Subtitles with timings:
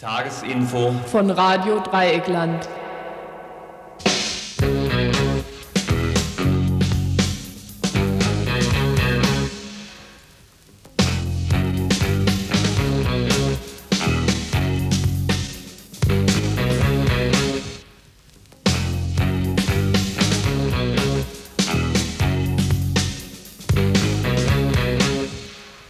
[0.00, 2.66] Tagesinfo von Radio Dreieckland.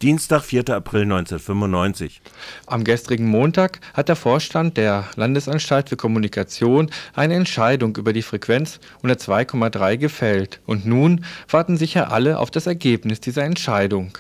[0.03, 0.71] Dienstag, 4.
[0.71, 2.23] April 1995.
[2.67, 8.81] Am gestrigen Montag hat der Vorstand der Landesanstalt für Kommunikation eine Entscheidung über die Frequenz
[9.03, 10.61] 102,3 gefällt.
[10.65, 14.17] Und nun warten sicher alle auf das Ergebnis dieser Entscheidung.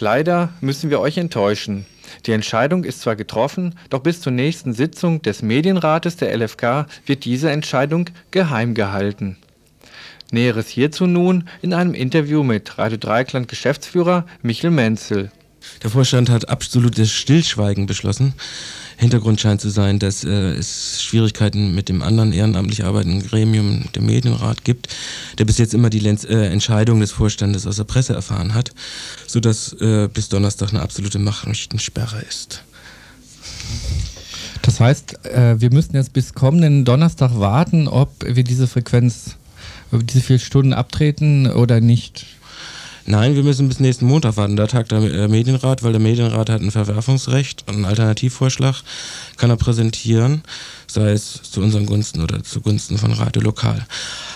[0.00, 1.86] Leider müssen wir euch enttäuschen.
[2.26, 7.24] Die Entscheidung ist zwar getroffen, doch bis zur nächsten Sitzung des Medienrates der LFK wird
[7.24, 9.36] diese Entscheidung geheim gehalten.
[10.30, 15.30] Näheres hierzu nun in einem Interview mit Radio Dreikland Geschäftsführer Michel Menzel.
[15.82, 18.34] Der Vorstand hat absolutes Stillschweigen beschlossen.
[18.98, 24.06] Hintergrund scheint zu sein, dass äh, es Schwierigkeiten mit dem anderen ehrenamtlich arbeitenden Gremium, dem
[24.06, 24.88] Medienrat, gibt,
[25.38, 28.72] der bis jetzt immer die Lenz, äh, Entscheidung des Vorstandes aus der Presse erfahren hat,
[29.26, 32.64] sodass äh, bis Donnerstag eine absolute Nachrichtensperre ist.
[34.62, 39.36] Das heißt, äh, wir müssen jetzt bis kommenden Donnerstag warten, ob wir diese Frequenz
[39.92, 42.26] diese vier Stunden abtreten oder nicht?
[43.10, 44.56] Nein, wir müssen bis nächsten Montag warten.
[44.56, 48.82] Da tagt der äh, Medienrat, weil der Medienrat hat ein Verwerfungsrecht einen Alternativvorschlag
[49.38, 50.42] kann er präsentieren,
[50.86, 53.86] sei es zu unseren Gunsten oder zugunsten von Radio Lokal.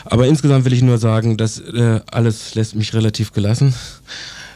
[0.06, 3.74] Aber insgesamt will ich nur sagen, dass äh, alles lässt mich relativ gelassen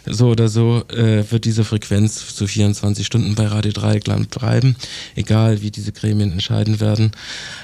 [0.06, 4.76] so oder so äh, wird diese Frequenz zu 24 Stunden bei Radio Dreieckland bleiben,
[5.14, 7.12] egal wie diese Gremien entscheiden werden.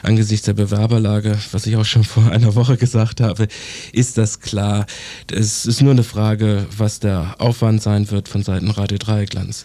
[0.02, 3.48] Angesichts der Bewerberlage, was ich auch schon vor einer Woche gesagt habe,
[3.92, 4.86] ist das klar.
[5.30, 9.64] Es ist nur eine Frage, was der Aufwand sein wird von Seiten Radio Dreiecklands,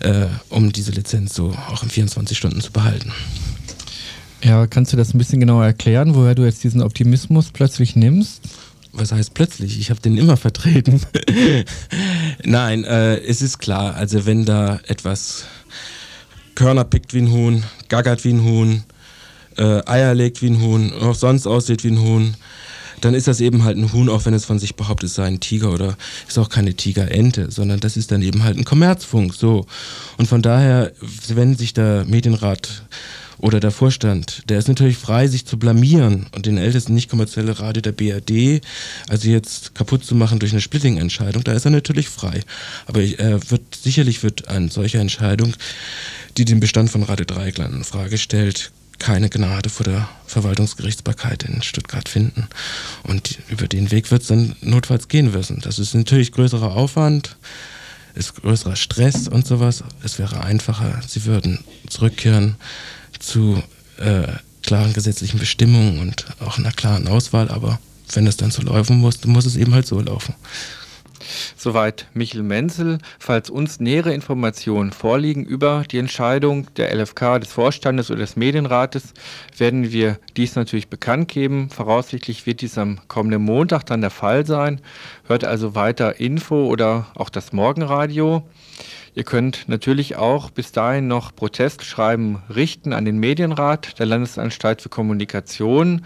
[0.00, 3.12] äh, um diese Lizenz so auch in 24 Stunden zu behalten.
[4.42, 8.40] Ja, kannst du das ein bisschen genauer erklären, woher du jetzt diesen Optimismus plötzlich nimmst?
[8.92, 9.78] Was heißt plötzlich?
[9.78, 11.00] Ich habe den immer vertreten.
[12.44, 15.44] Nein, äh, es ist klar, also wenn da etwas
[16.54, 18.84] Körner pickt wie ein Huhn, gaggert wie ein Huhn,
[19.56, 22.34] äh, Eier legt wie ein Huhn, auch sonst aussieht wie ein Huhn,
[23.00, 25.24] dann ist das eben halt ein Huhn, auch wenn es von sich behauptet, es sei
[25.24, 25.96] ein Tiger oder
[26.28, 29.66] ist auch keine Tigerente, sondern das ist dann eben halt ein Kommerzfunk, so.
[30.18, 30.92] Und von daher,
[31.28, 32.82] wenn sich der Medienrat
[33.40, 37.58] oder der Vorstand, der ist natürlich frei, sich zu blamieren und den ältesten nicht kommerzielle
[37.58, 38.62] Radio der BRD,
[39.08, 42.42] also jetzt kaputt zu machen durch eine Splitting-Entscheidung, da ist er natürlich frei.
[42.86, 45.54] Aber er wird, sicherlich wird eine solche Entscheidung,
[46.36, 51.62] die den Bestand von Radio Dreieckland in Frage stellt, keine Gnade vor der Verwaltungsgerichtsbarkeit in
[51.62, 52.46] Stuttgart finden.
[53.02, 55.60] Und über den Weg wird es dann notfalls gehen müssen.
[55.62, 57.36] Das ist natürlich größerer Aufwand,
[58.14, 59.82] ist größerer Stress und sowas.
[60.04, 62.56] Es wäre einfacher, sie würden zurückkehren
[63.20, 63.62] zu
[63.98, 64.26] äh,
[64.62, 67.78] klaren gesetzlichen Bestimmungen und auch einer klaren Auswahl, aber
[68.12, 70.34] wenn es dann so laufen muss, dann muss es eben halt so laufen.
[71.56, 72.98] Soweit Michel Menzel.
[73.18, 79.14] Falls uns nähere Informationen vorliegen über die Entscheidung der LFK, des Vorstandes oder des Medienrates,
[79.56, 81.70] werden wir dies natürlich bekannt geben.
[81.70, 84.80] Voraussichtlich wird dies am kommenden Montag dann der Fall sein.
[85.26, 88.48] Hört also weiter Info oder auch das Morgenradio.
[89.14, 94.88] Ihr könnt natürlich auch bis dahin noch Protestschreiben richten an den Medienrat der Landesanstalt für
[94.88, 96.04] Kommunikation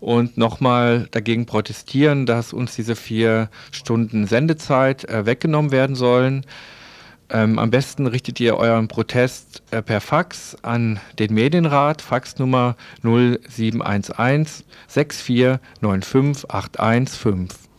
[0.00, 6.44] und nochmal dagegen protestieren, dass uns diese vier Stunden Sendezeit äh, weggenommen werden sollen.
[7.32, 14.64] Ähm, am besten richtet ihr euren Protest äh, per Fax an den Medienrat, Faxnummer 0711
[14.88, 17.69] 6495 815.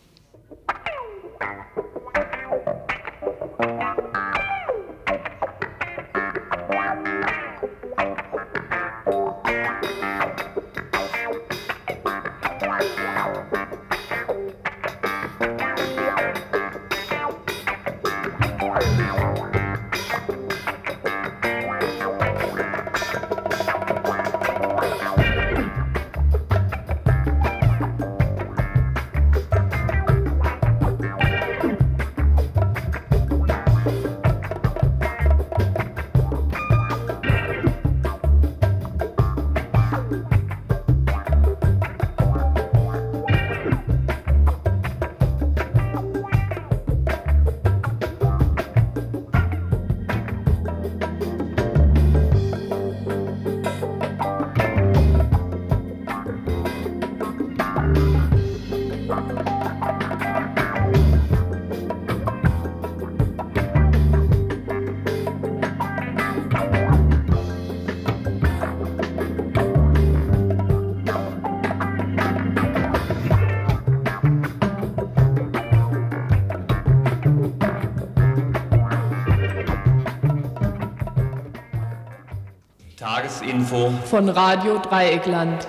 [84.12, 85.66] von Radio Dreieckland.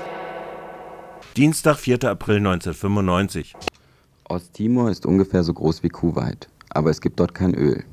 [1.37, 2.03] Dienstag, 4.
[2.03, 3.53] April 1995.
[4.25, 7.85] Osttimor ist ungefähr so groß wie Kuwait, aber es gibt dort kein Öl.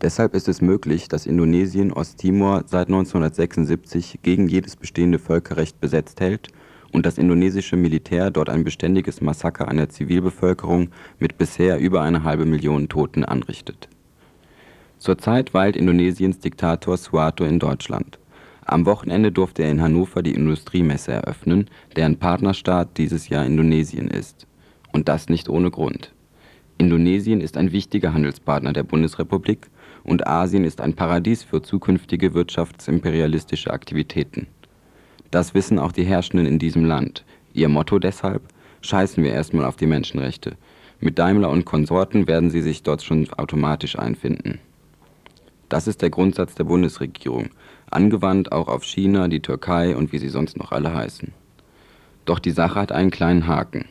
[0.00, 6.48] Deshalb ist es möglich, dass Indonesien Osttimor seit 1976 gegen jedes bestehende Völkerrecht besetzt hält
[6.90, 10.88] und das indonesische Militär dort ein beständiges Massaker an der Zivilbevölkerung
[11.20, 13.88] mit bisher über eine halbe Million Toten anrichtet.
[14.98, 18.18] Zurzeit weilt Indonesiens Diktator Suharto in Deutschland.
[18.66, 24.46] Am Wochenende durfte er in Hannover die Industriemesse eröffnen, deren Partnerstaat dieses Jahr Indonesien ist.
[24.92, 26.12] Und das nicht ohne Grund.
[26.78, 29.68] Indonesien ist ein wichtiger Handelspartner der Bundesrepublik
[30.02, 34.46] und Asien ist ein Paradies für zukünftige wirtschaftsimperialistische Aktivitäten.
[35.30, 37.24] Das wissen auch die Herrschenden in diesem Land.
[37.52, 38.42] Ihr Motto deshalb:
[38.80, 40.56] Scheißen wir erstmal auf die Menschenrechte.
[41.00, 44.58] Mit Daimler und Konsorten werden sie sich dort schon automatisch einfinden.
[45.68, 47.50] Das ist der Grundsatz der Bundesregierung
[47.94, 51.32] angewandt auch auf China, die Türkei und wie sie sonst noch alle heißen.
[52.24, 53.84] Doch die Sache hat einen kleinen Haken.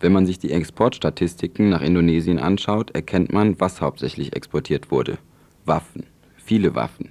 [0.00, 5.18] Wenn man sich die Exportstatistiken nach Indonesien anschaut, erkennt man, was hauptsächlich exportiert wurde.
[5.66, 6.06] Waffen.
[6.36, 7.10] Viele Waffen.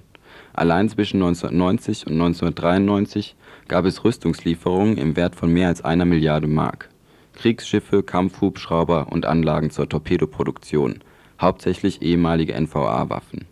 [0.53, 3.35] Allein zwischen 1990 und 1993
[3.67, 6.89] gab es Rüstungslieferungen im Wert von mehr als einer Milliarde Mark.
[7.33, 10.99] Kriegsschiffe, Kampfhubschrauber und Anlagen zur Torpedoproduktion,
[11.39, 13.45] hauptsächlich ehemalige NVA-Waffen.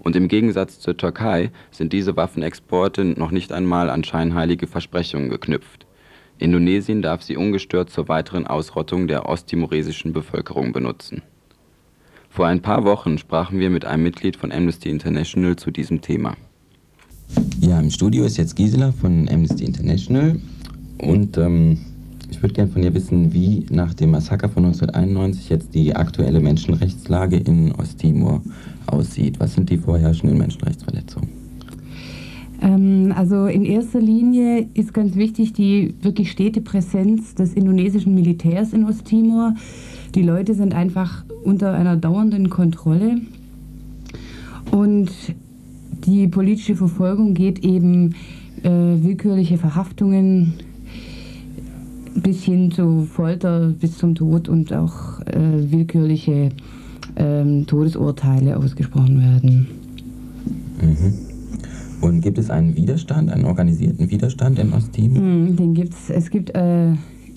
[0.00, 5.86] Und im Gegensatz zur Türkei sind diese Waffenexporte noch nicht einmal an scheinheilige Versprechungen geknüpft.
[6.38, 11.22] Indonesien darf sie ungestört zur weiteren Ausrottung der osttimoresischen Bevölkerung benutzen.
[12.30, 16.36] Vor ein paar Wochen sprachen wir mit einem Mitglied von Amnesty International zu diesem Thema.
[17.60, 20.40] Ja, im Studio ist jetzt Gisela von Amnesty International
[20.98, 21.78] und ähm,
[22.30, 26.40] ich würde gerne von ihr wissen, wie nach dem Massaker von 1991 jetzt die aktuelle
[26.40, 28.42] Menschenrechtslage in Osttimor
[28.86, 29.40] aussieht.
[29.40, 31.28] Was sind die vorherrschenden Menschenrechtsverletzungen?
[32.62, 38.72] Ähm, also in erster Linie ist ganz wichtig die wirklich stete Präsenz des indonesischen Militärs
[38.72, 39.54] in Osttimor.
[40.14, 43.20] Die Leute sind einfach unter einer dauernden Kontrolle
[44.70, 45.10] und
[46.04, 48.14] die politische Verfolgung geht eben
[48.62, 50.54] äh, willkürliche Verhaftungen
[52.14, 56.50] bis hin zu Folter, bis zum Tod und auch äh, willkürliche
[57.16, 59.66] ähm, Todesurteile ausgesprochen werden.
[60.80, 61.30] Mhm.
[62.00, 65.22] Und gibt es einen Widerstand, einen organisierten Widerstand in Osttimor?
[65.22, 66.08] Mhm, den gibt's.
[66.08, 66.94] Es gibt äh,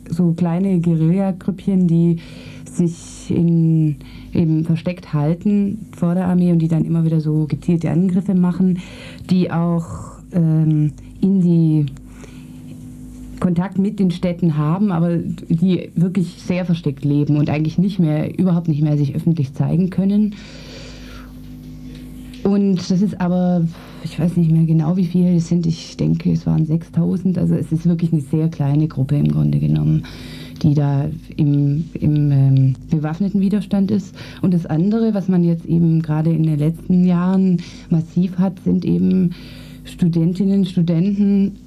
[0.09, 2.17] so kleine Guerilla-Grüppchen, die
[2.65, 3.97] sich in,
[4.33, 8.79] eben versteckt halten vor der Armee und die dann immer wieder so gezielte Angriffe machen,
[9.29, 10.91] die auch ähm,
[11.21, 11.85] in die
[13.43, 18.39] Kontakt mit den Städten haben, aber die wirklich sehr versteckt leben und eigentlich nicht mehr,
[18.39, 20.35] überhaupt nicht mehr sich öffentlich zeigen können.
[22.43, 23.67] Und das ist aber,
[24.05, 25.67] ich weiß nicht mehr genau, wie viele es sind.
[25.67, 27.37] Ich denke, es waren 6000.
[27.37, 30.05] Also es ist wirklich eine sehr kleine Gruppe im Grunde genommen,
[30.61, 34.15] die da im, im ähm, bewaffneten Widerstand ist.
[34.41, 37.57] Und das andere, was man jetzt eben gerade in den letzten Jahren
[37.89, 39.31] massiv hat, sind eben
[39.83, 41.57] Studentinnen, Studenten,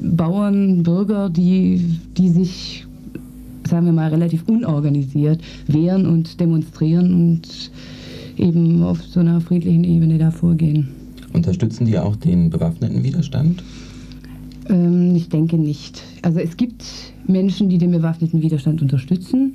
[0.00, 2.86] Bauern, Bürger, die, die sich,
[3.68, 7.70] sagen wir mal, relativ unorganisiert wehren und demonstrieren und
[8.36, 10.88] eben auf so einer friedlichen Ebene da vorgehen.
[11.32, 13.62] Unterstützen die auch den bewaffneten Widerstand?
[14.68, 16.02] Ähm, ich denke nicht.
[16.22, 16.84] Also es gibt
[17.26, 19.54] Menschen, die den bewaffneten Widerstand unterstützen.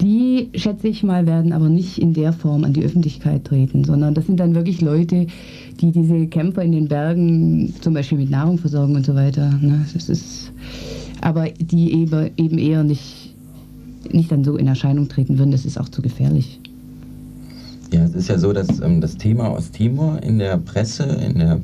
[0.00, 4.14] Die, schätze ich mal, werden aber nicht in der Form an die Öffentlichkeit treten, sondern
[4.14, 5.28] das sind dann wirklich Leute,
[5.84, 9.50] die diese Kämpfer in den Bergen zum Beispiel mit Nahrung versorgen und so weiter.
[9.60, 9.84] Ne?
[9.92, 10.52] Das ist,
[11.20, 13.34] aber die eben, eher nicht,
[14.10, 16.60] nicht dann so in Erscheinung treten würden, das ist auch zu gefährlich.
[17.92, 21.60] Ja, es ist ja so, dass ähm, das Thema Osttimor in der Presse, in der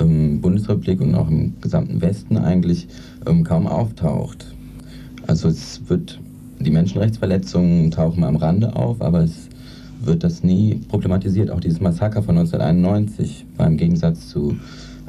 [0.00, 2.88] ähm, Bundesrepublik und auch im gesamten Westen eigentlich
[3.26, 4.44] ähm, kaum auftaucht.
[5.26, 6.18] Also es wird
[6.58, 9.41] die Menschenrechtsverletzungen tauchen am Rande auf, aber es
[10.04, 11.50] wird das nie problematisiert.
[11.50, 14.56] Auch dieses Massaker von 1991 war im Gegensatz zu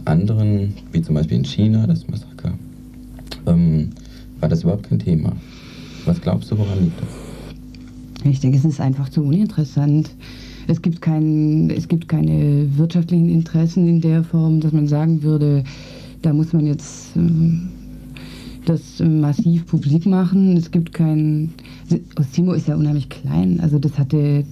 [0.05, 2.53] anderen, wie zum Beispiel in China, das Massaker,
[3.45, 3.89] ähm,
[4.39, 5.33] war das überhaupt kein Thema.
[6.05, 7.09] Was glaubst du, woran liegt das?
[8.25, 10.11] Ich denke, es ist einfach zu uninteressant.
[10.67, 15.63] Es gibt, kein, es gibt keine wirtschaftlichen Interessen in der Form, dass man sagen würde,
[16.21, 17.69] da muss man jetzt ähm,
[18.65, 20.57] das massiv publik machen.
[20.57, 21.51] Es gibt kein.
[22.17, 23.59] Osttimor ist ja unheimlich klein.
[23.59, 24.45] Also das hatte,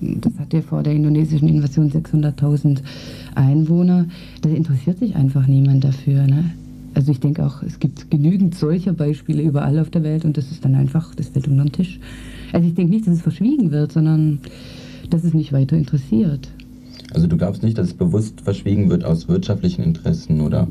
[0.00, 2.78] das hatte vor der indonesischen Invasion 600.000
[3.34, 4.06] Einwohner.
[4.42, 6.26] Da interessiert sich einfach niemand dafür.
[6.26, 6.50] Ne?
[6.94, 10.50] Also ich denke auch, es gibt genügend solcher Beispiele überall auf der Welt und das
[10.50, 12.00] ist dann einfach, das fällt unter den Tisch.
[12.52, 14.40] Also ich denke nicht, dass es verschwiegen wird, sondern
[15.10, 16.48] dass es nicht weiter interessiert.
[17.14, 20.68] Also du glaubst nicht, dass es bewusst verschwiegen wird aus wirtschaftlichen Interessen oder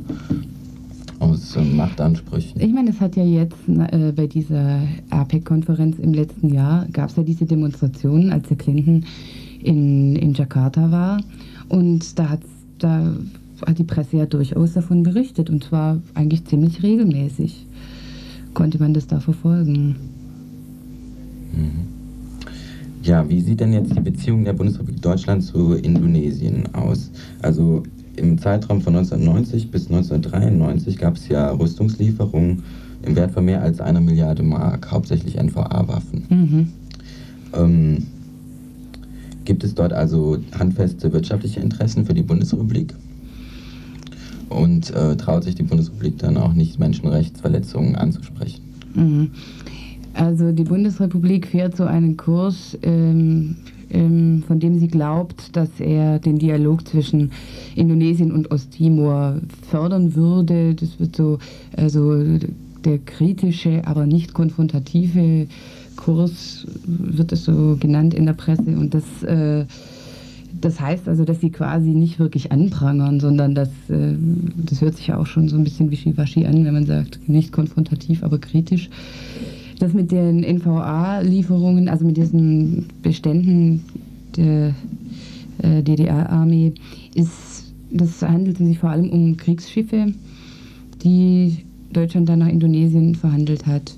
[1.19, 2.61] aus äh, Machtansprüchen?
[2.61, 7.15] Ich meine, es hat ja jetzt äh, bei dieser APEC-Konferenz im letzten Jahr, gab es
[7.15, 9.05] ja diese Demonstrationen, als der Clinton
[9.61, 11.21] in, in Jakarta war.
[11.69, 12.47] Und da, hat's,
[12.79, 13.13] da
[13.65, 17.67] hat die Presse ja durchaus davon berichtet und zwar eigentlich ziemlich regelmäßig
[18.57, 19.95] konnte man das da verfolgen.
[21.53, 21.87] Mhm.
[23.03, 27.11] Ja, wie sieht denn jetzt die Beziehung der Bundesrepublik Deutschland zu Indonesien aus?
[27.43, 27.83] Also
[28.17, 32.63] im Zeitraum von 1990 bis 1993 gab es ja Rüstungslieferungen
[33.03, 36.25] im Wert von mehr als einer Milliarde Mark, hauptsächlich NVA-Waffen.
[36.29, 36.67] Mhm.
[37.53, 38.07] Ähm,
[39.45, 42.93] gibt es dort also handfeste wirtschaftliche Interessen für die Bundesrepublik?
[44.49, 48.61] Und äh, traut sich die Bundesrepublik dann auch nicht, Menschenrechtsverletzungen anzusprechen?
[48.93, 49.31] Mhm.
[50.13, 53.57] Also die Bundesrepublik fährt so einen Kurs, ähm,
[53.89, 57.31] von dem sie glaubt, dass er den Dialog zwischen
[57.75, 59.37] Indonesien und Osttimor
[59.69, 60.75] fördern würde.
[60.75, 61.39] Das wird so,
[61.75, 62.37] also
[62.83, 65.47] der kritische, aber nicht konfrontative
[65.95, 69.65] Kurs wird es so genannt in der Presse und das äh,
[70.61, 74.15] das heißt also, dass sie quasi nicht wirklich anprangern, sondern dass, äh,
[74.57, 77.51] das hört sich ja auch schon so ein bisschen wischiwaschi an, wenn man sagt, nicht
[77.51, 78.89] konfrontativ, aber kritisch.
[79.79, 83.83] Das mit den NVA-Lieferungen, also mit diesen Beständen
[84.35, 84.73] der
[85.59, 86.73] äh, DDR-Armee,
[87.13, 90.13] ist, das handelte sich vor allem um Kriegsschiffe,
[91.03, 91.57] die
[91.93, 93.95] Deutschland dann nach Indonesien verhandelt hat.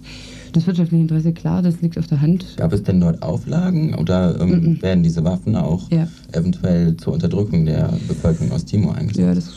[0.54, 2.58] Das wirtschaftliche Interesse, klar, das liegt auf der Hand.
[2.58, 4.82] Gab es denn dort Auflagen oder ähm, mm -mm.
[4.82, 6.08] werden diese Waffen auch ja.
[6.32, 9.20] eventuell zur Unterdrückung der Bevölkerung aus Timor eingesetzt?
[9.20, 9.50] Ja, das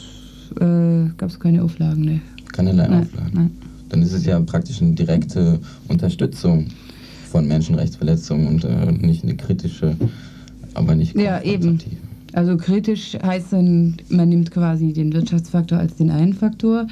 [0.60, 2.20] äh, gab es keine Auflagen, ne.
[2.52, 3.30] Keinerlei nein, Auflagen.
[3.32, 3.50] Nein.
[3.92, 6.66] Dann ist es ja praktisch eine direkte Unterstützung
[7.30, 9.96] von Menschenrechtsverletzungen und äh, nicht eine kritische,
[10.72, 11.78] aber nicht Ja, eben.
[12.32, 16.86] Also kritisch heißt dann, man nimmt quasi den Wirtschaftsfaktor als den einen Faktor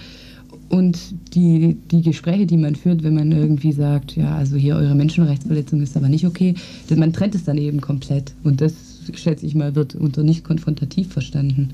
[0.69, 0.99] und
[1.35, 5.80] die, die Gespräche, die man führt, wenn man irgendwie sagt, ja, also hier eure Menschenrechtsverletzung
[5.80, 6.54] ist aber nicht okay,
[6.95, 8.35] man trennt es dann eben komplett.
[8.45, 8.75] Und das,
[9.14, 11.71] schätze ich mal, wird unter nicht konfrontativ verstanden.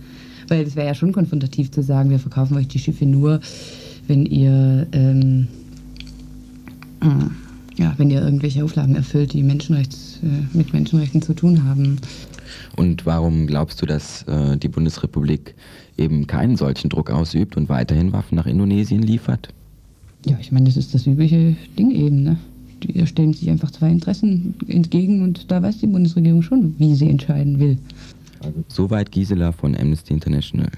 [0.46, 3.40] Weil es wäre ja schon konfrontativ zu sagen, wir verkaufen euch die Schiffe nur,
[4.08, 5.48] wenn ihr, ähm,
[7.00, 11.98] äh, ja, wenn ihr irgendwelche Auflagen erfüllt, die Menschenrechts, äh, mit Menschenrechten zu tun haben.
[12.76, 15.54] Und warum glaubst du, dass äh, die Bundesrepublik
[15.98, 19.48] eben keinen solchen Druck ausübt und weiterhin Waffen nach Indonesien liefert?
[20.26, 22.22] Ja, ich meine, das ist das übliche Ding eben.
[22.22, 22.36] Ne?
[22.82, 27.08] Die stellen sich einfach zwei Interessen entgegen und da weiß die Bundesregierung schon, wie sie
[27.08, 27.78] entscheiden will.
[28.40, 30.68] Also, soweit Gisela von Amnesty International.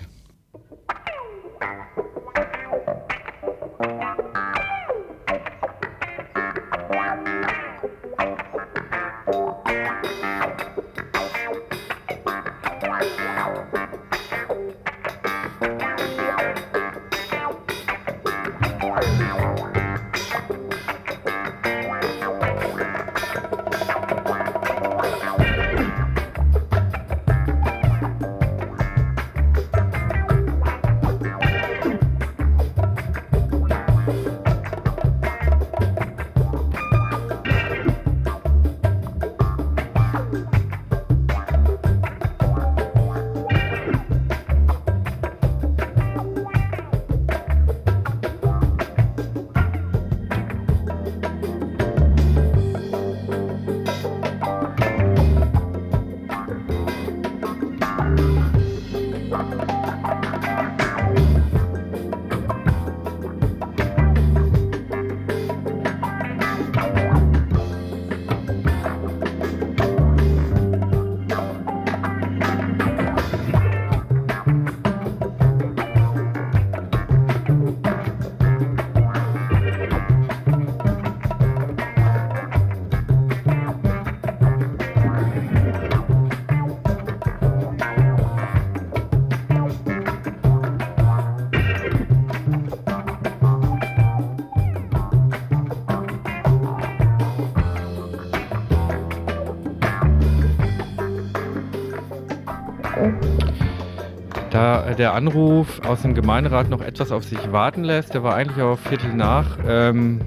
[104.98, 108.14] Der Anruf aus dem Gemeinderat noch etwas auf sich warten lässt.
[108.14, 110.20] Der war eigentlich auf Viertel nach ähm,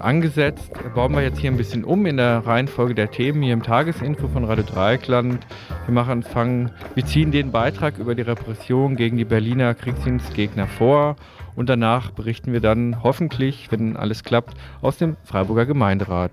[0.00, 0.72] angesetzt.
[0.94, 4.28] Bauen wir jetzt hier ein bisschen um in der Reihenfolge der Themen hier im Tagesinfo
[4.28, 5.46] von Radio Dreieckland.
[5.86, 11.16] Wir machen fangen, wir ziehen den Beitrag über die Repression gegen die Berliner Kriegsdienstgegner vor
[11.54, 16.32] und danach berichten wir dann hoffentlich, wenn alles klappt, aus dem Freiburger Gemeinderat.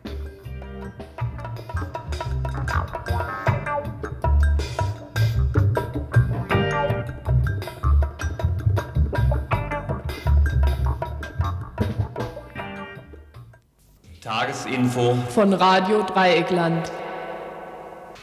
[14.44, 16.92] Tagesinfo von Radio Dreieckland.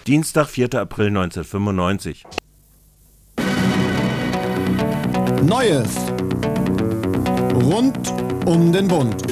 [0.07, 0.75] Dienstag, 4.
[0.75, 2.25] April 1995.
[5.43, 5.97] Neues
[7.55, 8.13] rund
[8.45, 9.23] um den Bund.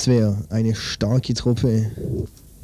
[0.00, 1.90] Bundeswehr, eine starke Truppe.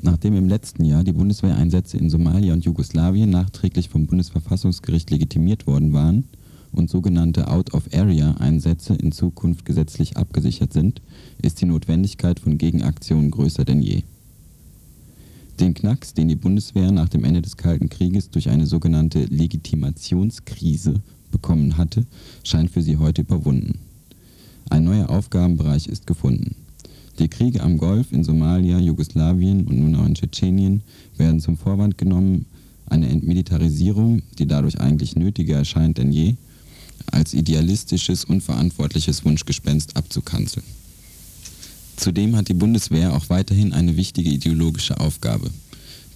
[0.01, 5.93] Nachdem im letzten Jahr die Bundeswehreinsätze in Somalia und Jugoslawien nachträglich vom Bundesverfassungsgericht legitimiert worden
[5.93, 6.25] waren
[6.73, 11.03] und sogenannte Out-of-Area-Einsätze in Zukunft gesetzlich abgesichert sind,
[11.43, 14.05] ist die Notwendigkeit von Gegenaktionen größer denn je.
[15.61, 21.03] Den Knacks, den die Bundeswehr nach dem Ende des Kalten Krieges durch eine sogenannte Legitimationskrise
[21.31, 22.07] bekommen hatte,
[22.45, 23.81] scheint für sie heute überwunden.
[24.71, 26.57] Ein neuer Aufgabenbereich ist gefunden.
[27.19, 30.83] Die Kriege am Golf, in Somalia, Jugoslawien und nun auch in Tschetschenien
[31.17, 32.47] werden zum Vorwand genommen,
[32.89, 36.35] eine Entmilitarisierung, die dadurch eigentlich nötiger erscheint denn je,
[37.11, 40.65] als idealistisches, unverantwortliches Wunschgespenst abzukanzeln.
[41.97, 45.51] Zudem hat die Bundeswehr auch weiterhin eine wichtige ideologische Aufgabe.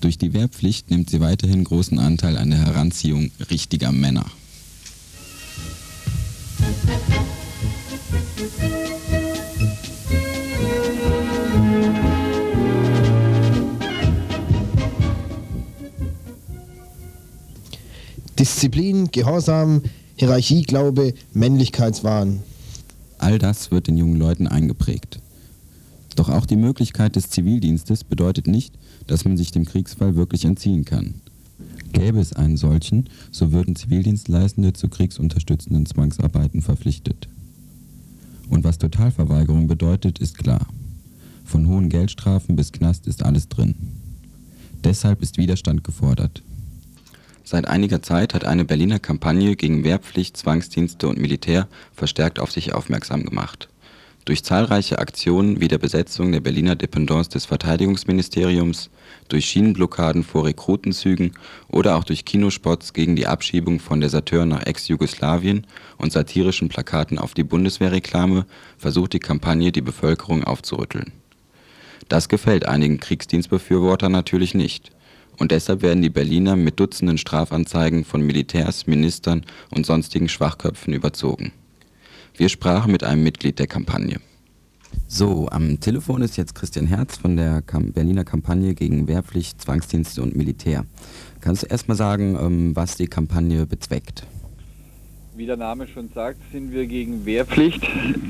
[0.01, 4.27] Durch die Wehrpflicht nimmt sie weiterhin großen Anteil an der Heranziehung richtiger Männer.
[18.41, 19.83] Disziplin, Gehorsam,
[20.17, 22.43] Hierarchieglaube, Männlichkeitswahn.
[23.19, 25.21] All das wird den jungen Leuten eingeprägt.
[26.17, 30.87] Doch auch die Möglichkeit des Zivildienstes bedeutet nicht, dass man sich dem Kriegsfall wirklich entziehen
[30.87, 31.17] kann.
[31.93, 37.29] Gäbe es einen solchen, so würden Zivildienstleistende zu kriegsunterstützenden Zwangsarbeiten verpflichtet.
[38.49, 40.67] Und was Totalverweigerung bedeutet, ist klar.
[41.45, 43.75] Von hohen Geldstrafen bis Knast ist alles drin.
[44.83, 46.43] Deshalb ist Widerstand gefordert.
[47.51, 52.75] Seit einiger Zeit hat eine Berliner Kampagne gegen Wehrpflicht, Zwangsdienste und Militär verstärkt auf sich
[52.75, 53.69] aufmerksam gemacht.
[54.25, 58.89] Durch zahlreiche Aktionen wie der Besetzung der Berliner Dependance des Verteidigungsministeriums,
[59.29, 61.33] durch Schienenblockaden vor Rekrutenzügen
[61.67, 65.67] oder auch durch Kinospots gegen die Abschiebung von Deserteuren nach Ex-Jugoslawien
[65.99, 68.47] und satirischen Plakaten auf die Bundeswehrreklame
[68.79, 71.11] versucht die Kampagne, die Bevölkerung aufzurütteln.
[72.09, 74.93] Das gefällt einigen Kriegsdienstbefürwortern natürlich nicht.
[75.41, 81.53] Und deshalb werden die Berliner mit Dutzenden Strafanzeigen von Militärs, Ministern und sonstigen Schwachköpfen überzogen.
[82.37, 84.21] Wir sprachen mit einem Mitglied der Kampagne.
[85.09, 90.37] So, am Telefon ist jetzt Christian Herz von der Berliner Kampagne gegen Wehrpflicht, Zwangsdienste und
[90.37, 90.85] Militär.
[91.41, 94.27] Kannst du erstmal sagen, ähm, was die Kampagne bezweckt?
[95.41, 97.81] Wie der Name schon sagt, sind wir gegen Wehrpflicht,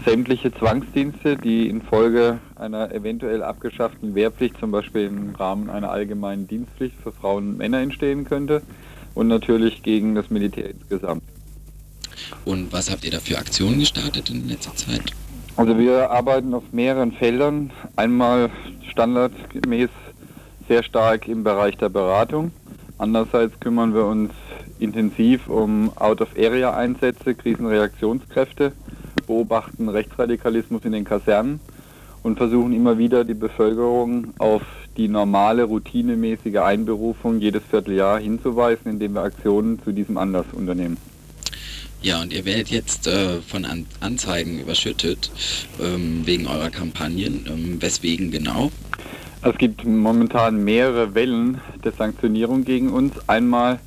[0.05, 6.95] sämtliche Zwangsdienste, die infolge einer eventuell abgeschafften Wehrpflicht, zum Beispiel im Rahmen einer allgemeinen Dienstpflicht
[7.03, 8.63] für Frauen und Männer entstehen könnte
[9.17, 11.25] und natürlich gegen das Militär insgesamt.
[12.45, 15.03] Und was habt ihr da für Aktionen gestartet in letzter Zeit?
[15.57, 17.73] Also wir arbeiten auf mehreren Feldern.
[17.97, 18.51] Einmal
[18.89, 19.91] standardgemäß
[20.69, 22.53] sehr stark im Bereich der Beratung.
[22.99, 24.31] Andererseits kümmern wir uns
[24.81, 28.73] intensiv um Out-of-Area-Einsätze, Krisenreaktionskräfte,
[29.27, 31.61] beobachten Rechtsradikalismus in den Kasernen
[32.23, 34.63] und versuchen immer wieder die Bevölkerung auf
[34.97, 40.97] die normale, routinemäßige Einberufung jedes Vierteljahr hinzuweisen, indem wir Aktionen zu diesem Anlass unternehmen.
[42.03, 45.31] Ja, und ihr werdet jetzt äh, von An Anzeigen überschüttet
[45.81, 47.45] ähm, wegen eurer Kampagnen.
[47.47, 48.73] Ähm, weswegen genau?
[49.43, 53.13] Es gibt momentan mehrere Wellen der Sanktionierung gegen uns.
[53.27, 53.81] Einmal,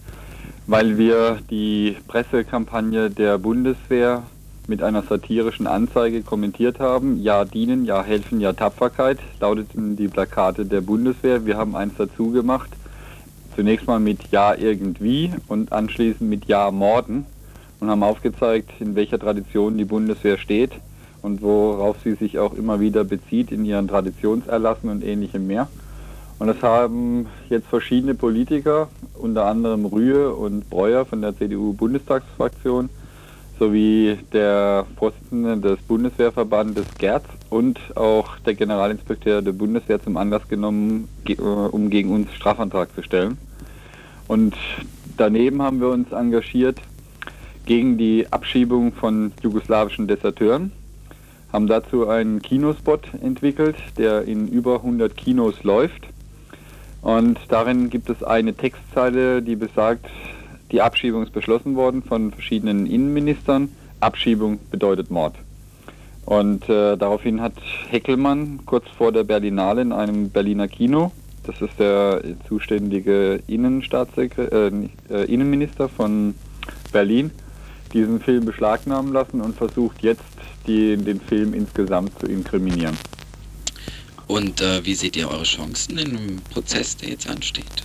[0.68, 4.24] weil wir die Pressekampagne der Bundeswehr
[4.68, 7.22] mit einer satirischen Anzeige kommentiert haben.
[7.22, 11.46] Ja dienen, ja helfen, ja Tapferkeit, lauteten die Plakate der Bundeswehr.
[11.46, 12.70] Wir haben eins dazu gemacht.
[13.56, 17.26] Zunächst mal mit Ja irgendwie und anschließend mit Ja morden
[17.80, 20.72] und haben aufgezeigt, in welcher Tradition die Bundeswehr steht
[21.22, 25.68] und worauf sie sich auch immer wieder bezieht in ihren Traditionserlassen und ähnlichem mehr.
[26.44, 32.90] Und das haben jetzt verschiedene Politiker, unter anderem Rühe und Breuer von der CDU-Bundestagsfraktion,
[33.58, 41.08] sowie der Vorsitzende des Bundeswehrverbandes Gerz und auch der Generalinspekteur der Bundeswehr zum Anlass genommen,
[41.72, 43.38] um gegen uns Strafantrag zu stellen.
[44.28, 44.54] Und
[45.16, 46.78] daneben haben wir uns engagiert
[47.66, 50.74] gegen die Abschiebung von jugoslawischen Deserteuren,
[51.54, 56.10] haben dazu einen Kinospot entwickelt, der in über 100 Kinos läuft.
[57.04, 60.08] Und darin gibt es eine Textzeile, die besagt,
[60.74, 63.70] Die Abschiebung ist beschlossen worden von verschiedenen Innenministern.
[64.00, 65.36] Abschiebung bedeutet Mord.
[66.26, 67.54] Und äh, daraufhin hat
[67.90, 71.12] Heckelmann kurz vor der Berlinale in einem Berliner Kino,
[71.44, 76.34] das ist der zuständige äh, äh, Innenminister von
[76.92, 77.30] Berlin,
[77.94, 80.24] diesen Film beschlagnahmen lassen und versucht jetzt
[80.66, 82.98] die, den Film insgesamt zu inkriminieren.
[84.34, 87.84] Und äh, wie seht ihr eure Chancen in einem Prozess, der jetzt ansteht?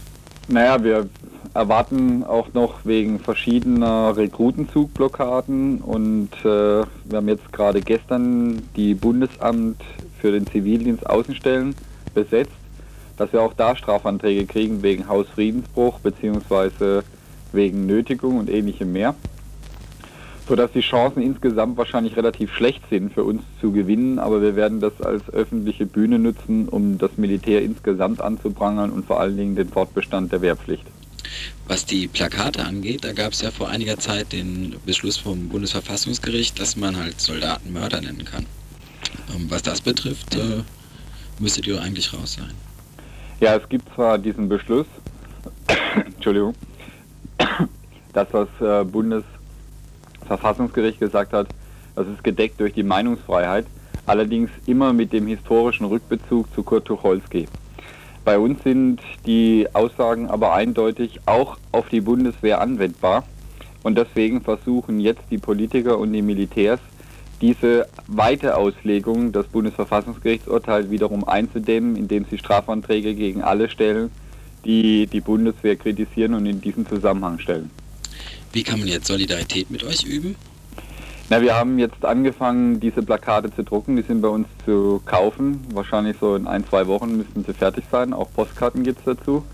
[0.49, 1.07] Naja, wir
[1.53, 9.83] erwarten auch noch wegen verschiedener Rekrutenzugblockaden und äh, wir haben jetzt gerade gestern die Bundesamt
[10.23, 11.75] für den Zivildienst Außenstellen
[12.15, 12.57] besetzt,
[13.19, 17.03] dass wir auch da Strafanträge kriegen wegen Hausfriedensbruch bzw.
[17.53, 19.15] wegen Nötigung und ähnlichem mehr
[20.49, 24.81] sodass die Chancen insgesamt wahrscheinlich relativ schlecht sind für uns zu gewinnen, aber wir werden
[24.81, 29.69] das als öffentliche Bühne nutzen, um das Militär insgesamt anzuprangern und vor allen Dingen den
[29.69, 30.85] Fortbestand der Wehrpflicht.
[31.67, 36.59] Was die Plakate angeht, da gab es ja vor einiger Zeit den Beschluss vom Bundesverfassungsgericht,
[36.59, 38.47] dass man halt Soldaten Mörder nennen kann.
[39.35, 40.63] Ähm, was das betrifft, äh,
[41.39, 42.53] müsstet ihr eigentlich raus sein.
[43.41, 44.87] Ja, es gibt zwar diesen Beschluss,
[46.07, 46.55] Entschuldigung,
[48.15, 49.25] dass das äh, Bundes
[50.29, 51.49] Verfassungsgericht gesagt hat,
[51.97, 53.67] das ist gedeckt durch die Meinungsfreiheit,
[54.07, 57.49] allerdings immer mit dem historischen Rückbezug zu Kurt Tucholsky.
[58.25, 63.25] Bei uns sind die Aussagen aber eindeutig auch auf die Bundeswehr anwendbar
[63.83, 66.81] und deswegen versuchen jetzt die Politiker und die Militärs,
[67.41, 74.11] diese Weiterauslegung des Bundesverfassungsgerichtsurteils wiederum einzudämmen, indem sie Strafanträge gegen alle stellen,
[74.65, 77.71] die die Bundeswehr kritisieren und in diesem Zusammenhang stellen.
[78.53, 80.37] Wie kann man jetzt Solidarität mit euch üben?
[81.31, 83.97] Na, wir haben jetzt angefangen, diese Plakate zu drucken.
[83.97, 85.61] Die sind bei uns zu kaufen.
[85.75, 88.15] Wahrscheinlich so in ein, zwei Wochen müssten sie fertig sein.
[88.15, 89.45] Auch Postkarten gibt es dazu.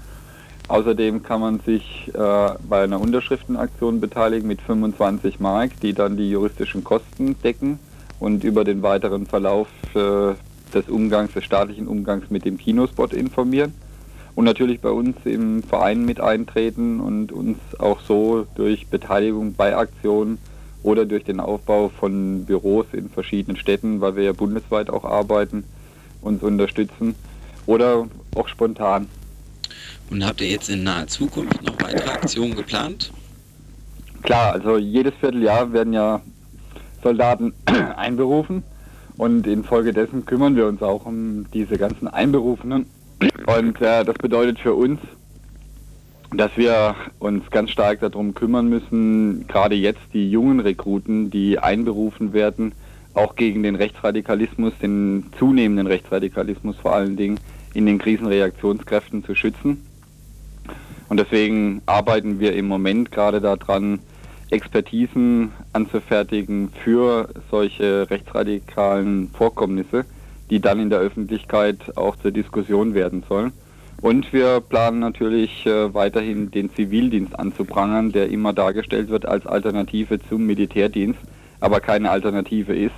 [0.69, 6.31] Außerdem kann man sich äh, bei einer Unterschriftenaktion beteiligen mit 25 Mark, die dann die
[6.31, 7.81] juristischen Kosten decken
[8.21, 10.35] und über den weiteren Verlauf äh,
[10.73, 13.75] des Umgangs, des staatlichen Umgangs mit dem Kinospot informieren
[14.35, 19.77] und natürlich bei uns im Verein mit eintreten und uns auch so durch Beteiligung bei
[19.77, 20.39] Aktionen
[20.83, 25.65] oder durch den Aufbau von Büros in verschiedenen Städten, weil wir ja bundesweit auch arbeiten,
[26.21, 27.15] uns unterstützen
[27.67, 29.09] oder auch spontan.
[30.11, 33.13] Und habt ihr jetzt in naher Zukunft noch weitere Aktionen geplant?
[34.23, 36.21] Klar, also jedes Vierteljahr werden ja
[37.03, 37.53] Soldaten
[37.97, 38.63] einberufen
[39.17, 42.87] und infolgedessen kümmern wir uns auch um diese ganzen Einberufenen
[43.47, 45.01] und äh, das bedeutet für uns,
[46.37, 52.33] dass wir uns ganz stark darum kümmern müssen, gerade jetzt die jungen Rekruten, die einberufen
[52.33, 52.73] werden,
[53.15, 57.39] auch gegen den Rechtsradikalismus, den zunehmenden Rechtsradikalismus vor allen Dingen
[57.73, 59.87] in den Krisenreaktionskräften zu schützen.
[61.09, 64.01] Und deswegen arbeiten wir im Moment gerade daran,
[64.51, 70.05] Expertisen anzufertigen für solche rechtsradikalen Vorkommnisse
[70.51, 73.53] die dann in der Öffentlichkeit auch zur Diskussion werden sollen.
[74.01, 80.21] Und wir planen natürlich äh, weiterhin den Zivildienst anzuprangern, der immer dargestellt wird als Alternative
[80.29, 81.21] zum Militärdienst,
[81.61, 82.95] aber keine Alternative ist.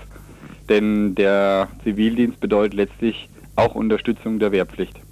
[0.69, 5.06] Denn der Zivildienst bedeutet letztlich auch Unterstützung der Wehrpflicht.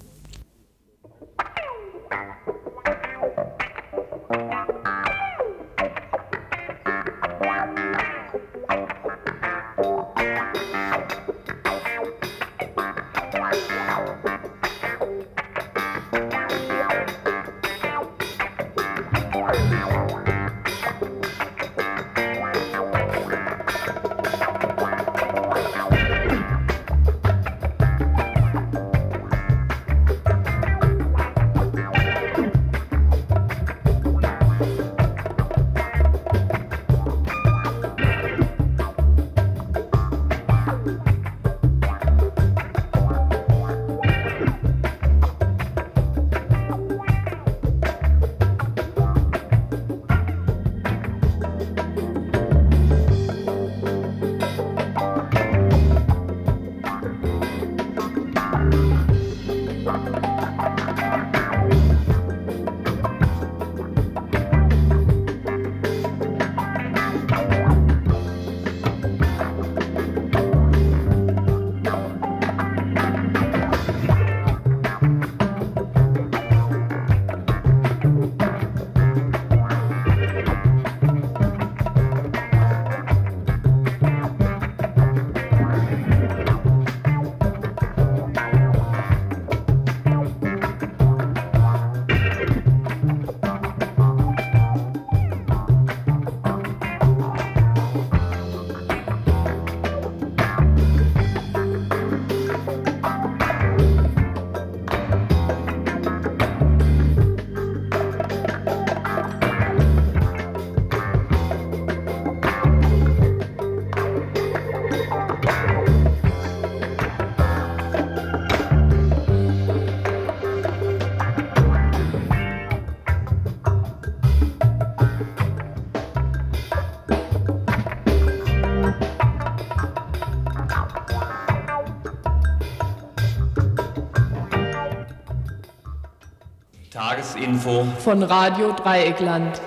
[137.35, 139.61] Tagesinfo von Radio Dreieckland.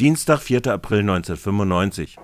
[0.00, 0.66] Dienstag, 4.
[0.66, 2.16] April 1995.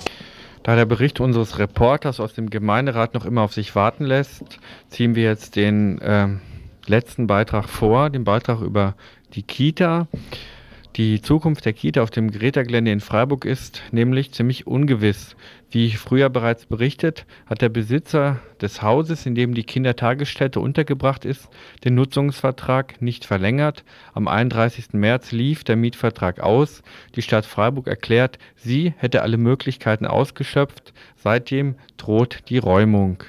[0.64, 5.14] Da der Bericht unseres Reporters aus dem Gemeinderat noch immer auf sich warten lässt, ziehen
[5.14, 6.28] wir jetzt den äh,
[6.86, 8.94] letzten Beitrag vor, den Beitrag über
[9.34, 10.08] die Kita.
[10.96, 15.36] Die Zukunft der Kita auf dem Greta-Gelände in Freiburg ist nämlich ziemlich ungewiss.
[15.70, 21.48] Wie früher bereits berichtet, hat der Besitzer des Hauses, in dem die Kindertagesstätte untergebracht ist,
[21.84, 23.84] den Nutzungsvertrag nicht verlängert.
[24.14, 24.92] Am 31.
[24.92, 26.82] März lief der Mietvertrag aus.
[27.14, 30.92] Die Stadt Freiburg erklärt, sie hätte alle Möglichkeiten ausgeschöpft.
[31.14, 33.22] Seitdem droht die Räumung.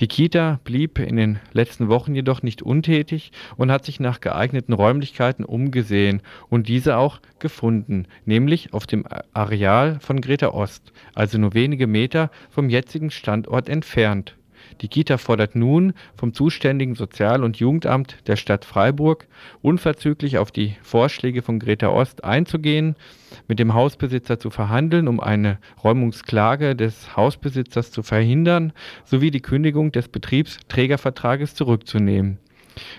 [0.00, 4.72] Die Kita blieb in den letzten Wochen jedoch nicht untätig und hat sich nach geeigneten
[4.72, 11.54] Räumlichkeiten umgesehen und diese auch gefunden, nämlich auf dem Areal von Greta Ost, also nur
[11.54, 14.37] wenige Meter vom jetzigen Standort entfernt
[14.80, 19.26] die Kita fordert nun vom zuständigen Sozial- und Jugendamt der Stadt Freiburg,
[19.62, 22.96] unverzüglich auf die Vorschläge von Greta Ost einzugehen,
[23.46, 28.72] mit dem Hausbesitzer zu verhandeln, um eine Räumungsklage des Hausbesitzers zu verhindern,
[29.04, 32.38] sowie die Kündigung des Betriebsträgervertrages zurückzunehmen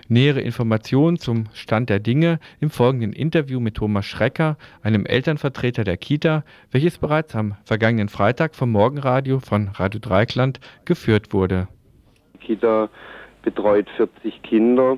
[0.07, 5.97] Nähere Informationen zum Stand der Dinge im folgenden Interview mit Thomas Schrecker, einem Elternvertreter der
[5.97, 11.67] Kita, welches bereits am vergangenen Freitag vom Morgenradio von Radio Dreikland geführt wurde.
[12.33, 12.89] Die Kita
[13.43, 14.97] betreut 40 Kinder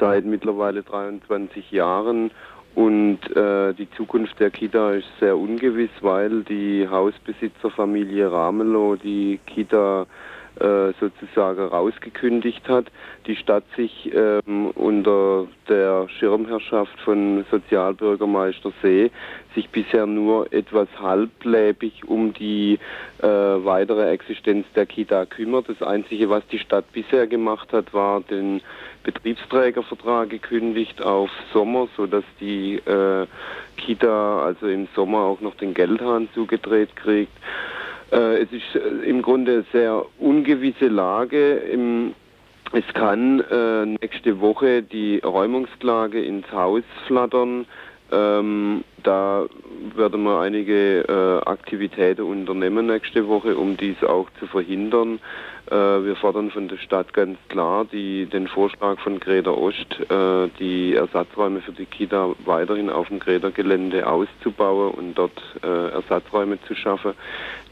[0.00, 2.30] seit mittlerweile 23 Jahren
[2.74, 10.06] und äh, die Zukunft der Kita ist sehr ungewiss, weil die Hausbesitzerfamilie Ramelow die Kita
[10.56, 12.86] sozusagen rausgekündigt hat.
[13.26, 19.10] Die Stadt sich ähm, unter der Schirmherrschaft von Sozialbürgermeister See
[19.54, 22.78] sich bisher nur etwas halblebig um die
[23.22, 25.68] äh, weitere Existenz der Kita kümmert.
[25.68, 28.60] Das Einzige, was die Stadt bisher gemacht hat, war den
[29.04, 33.26] Betriebsträgervertrag gekündigt auf Sommer, sodass die äh,
[33.76, 37.32] Kita also im Sommer auch noch den Geldhahn zugedreht kriegt.
[38.14, 41.62] Äh, es ist äh, im Grunde eine sehr ungewisse Lage.
[42.72, 47.66] Es kann äh, nächste Woche die Räumungsklage ins Haus flattern.
[48.12, 49.46] Ähm, da
[49.96, 55.18] werden wir einige Aktivitäten unternehmen nächste Woche, um dies auch zu verhindern.
[55.74, 60.48] Äh, wir fordern von der Stadt ganz klar die, den Vorschlag von Greta Ost, äh,
[60.60, 66.76] die Ersatzräume für die Kita weiterhin auf dem Greta-Gelände auszubauen und dort äh, Ersatzräume zu
[66.76, 67.14] schaffen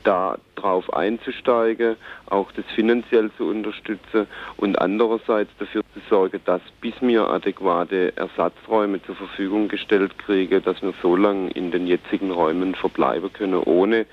[0.04, 1.94] da drauf einzusteigen,
[2.26, 9.00] auch das finanziell zu unterstützen und andererseits dafür zu sorgen, dass bis wir adäquate Ersatzräume
[9.04, 14.06] zur Verfügung gestellt kriegen, dass wir so lange in den jetzigen Räumen verbleiben können, ohne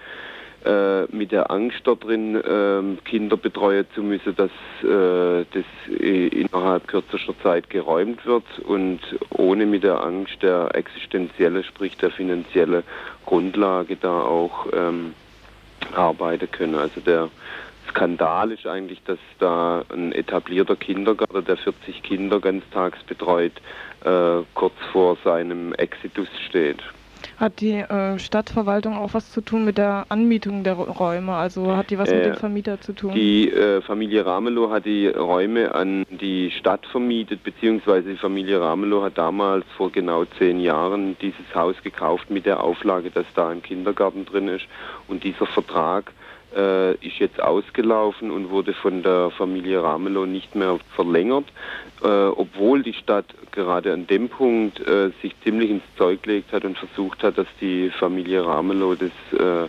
[1.12, 4.52] mit der Angst da drin äh, Kinder betreuen zu müssen, dass
[4.84, 11.98] äh, das innerhalb kürzester Zeit geräumt wird und ohne mit der Angst der existenzielle, sprich
[11.98, 12.84] der finanzielle
[13.26, 15.14] Grundlage da auch ähm,
[15.96, 16.76] arbeiten können.
[16.76, 17.30] Also der
[17.90, 23.54] Skandal ist eigentlich, dass da ein etablierter Kindergarten, der 40 Kinder ganztags betreut,
[24.04, 26.82] äh, kurz vor seinem Exitus steht.
[27.40, 31.34] Hat die äh, Stadtverwaltung auch was zu tun mit der Anmietung der Räume?
[31.36, 33.14] Also hat die was äh, mit dem Vermieter zu tun?
[33.14, 39.04] Die äh, Familie Ramelow hat die Räume an die Stadt vermietet, beziehungsweise die Familie Ramelow
[39.04, 43.64] hat damals vor genau zehn Jahren dieses Haus gekauft mit der Auflage, dass da ein
[43.64, 44.66] Kindergarten drin ist.
[45.08, 46.12] Und dieser Vertrag
[46.56, 51.46] äh, ist jetzt ausgelaufen und wurde von der Familie Ramelow nicht mehr verlängert,
[52.02, 56.66] äh, obwohl die Stadt gerade an dem Punkt äh, sich ziemlich ins Zeug gelegt hat
[56.66, 59.68] und versucht hat, dass die Familie Ramelow das äh,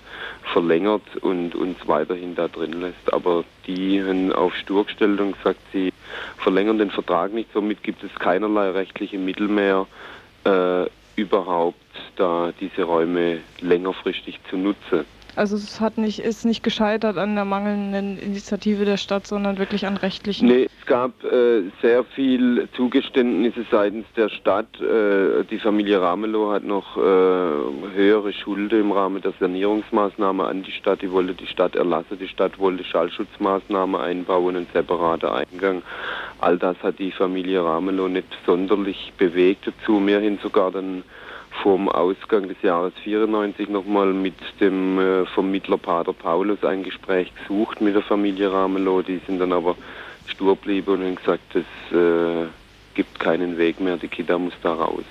[0.53, 3.13] verlängert und uns weiterhin da drin lässt.
[3.13, 5.93] Aber die haben auf Stur gestellt und gesagt, sie
[6.39, 9.87] verlängern den Vertrag nicht, somit gibt es keinerlei rechtliche Mittel mehr,
[10.45, 11.77] äh, überhaupt
[12.17, 15.05] da diese Räume längerfristig zu nutzen.
[15.37, 19.87] Also es hat nicht, ist nicht gescheitert an der mangelnden Initiative der Stadt, sondern wirklich
[19.87, 20.49] an rechtlichen.
[20.49, 24.81] Nee, es gab äh, sehr viel Zugeständnisse seitens der Stadt.
[24.81, 30.73] Äh, die Familie Ramelow hat noch äh, höhere Schulden im Rahmen der Sanierungsmaßnahme an die
[30.73, 31.03] Stadt.
[31.03, 32.19] Die wollte die Stadt erlassen.
[32.21, 35.83] Die Stadt wollte Schallschutzmaßnahmen einbauen, einen separaten Eingang.
[36.41, 39.67] All das hat die Familie Ramelow nicht sonderlich bewegt.
[39.67, 41.05] Dazu mehr hin sogar dann
[41.63, 47.81] vorm Ausgang des Jahres 94 nochmal mit dem äh, Vermittler Pater Paulus ein Gespräch gesucht
[47.81, 49.03] mit der Familie Ramelow.
[49.03, 49.77] Die sind dann aber
[50.27, 52.47] stur geblieben und haben gesagt, es äh,
[52.95, 55.05] gibt keinen Weg mehr, die Kita muss da raus.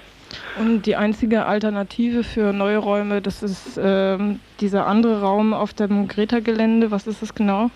[0.59, 6.07] Und die einzige Alternative für neue Räume, das ist ähm, dieser andere Raum auf dem
[6.07, 6.91] Greta-Gelände.
[6.91, 7.71] Was ist das genau?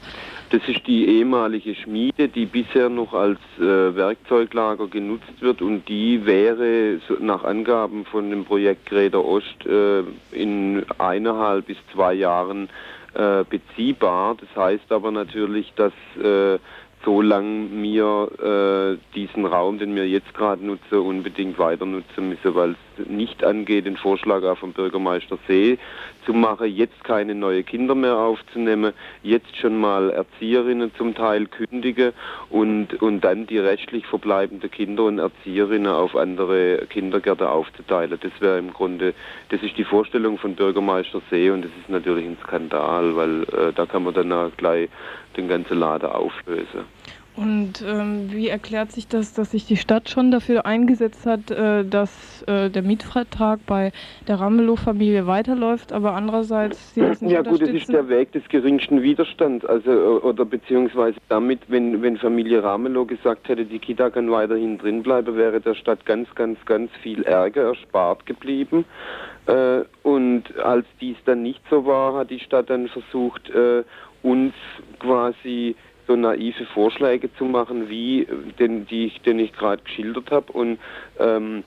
[0.54, 6.28] Das ist die ehemalige Schmiede, die bisher noch als äh, Werkzeuglager genutzt wird und die
[6.28, 12.70] wäre so nach Angaben von dem Projekt Greta Ost äh, in eineinhalb bis zwei Jahren
[13.16, 14.38] äh, beziehbar.
[14.40, 16.60] Das heißt aber natürlich, dass äh,
[17.04, 22.72] solange mir äh, diesen Raum, den wir jetzt gerade nutzen, unbedingt weiter nutzen müssen, weil
[22.72, 25.78] es nicht angeht, den Vorschlag auch vom Bürgermeister See
[26.26, 32.14] zu machen, jetzt keine neue Kinder mehr aufzunehmen, jetzt schon mal Erzieherinnen zum Teil kündigen
[32.50, 38.18] und, und dann die rechtlich verbleibenden Kinder und Erzieherinnen auf andere Kindergärten aufzuteilen.
[38.22, 39.14] Das wäre im Grunde,
[39.50, 43.74] das ist die Vorstellung von Bürgermeister See und das ist natürlich ein Skandal, weil äh,
[43.74, 44.90] da kann man dann gleich
[45.36, 46.86] den ganzen Laden auflösen.
[47.36, 51.84] Und ähm, wie erklärt sich das, dass sich die Stadt schon dafür eingesetzt hat, äh,
[51.84, 53.92] dass äh, der Mietvertrag bei
[54.28, 58.48] der Ramelow-Familie weiterläuft, aber andererseits sie das nicht Ja gut, das ist der Weg des
[58.50, 64.12] geringsten Widerstands, also äh, oder beziehungsweise damit, wenn, wenn Familie Ramelow gesagt hätte, die Kita
[64.12, 68.86] kann weiterhin drin bleiben, wäre der Stadt ganz, ganz, ganz viel Ärger erspart geblieben.
[69.48, 73.84] Äh, und als dies dann nicht so war, hat die Stadt dann versucht, äh,
[74.22, 74.54] uns
[75.00, 75.76] quasi
[76.08, 78.28] so naive Vorschläge zu machen, wie
[78.60, 80.80] den, die ich, den ich gerade geschildert habe und
[81.20, 81.64] ähm,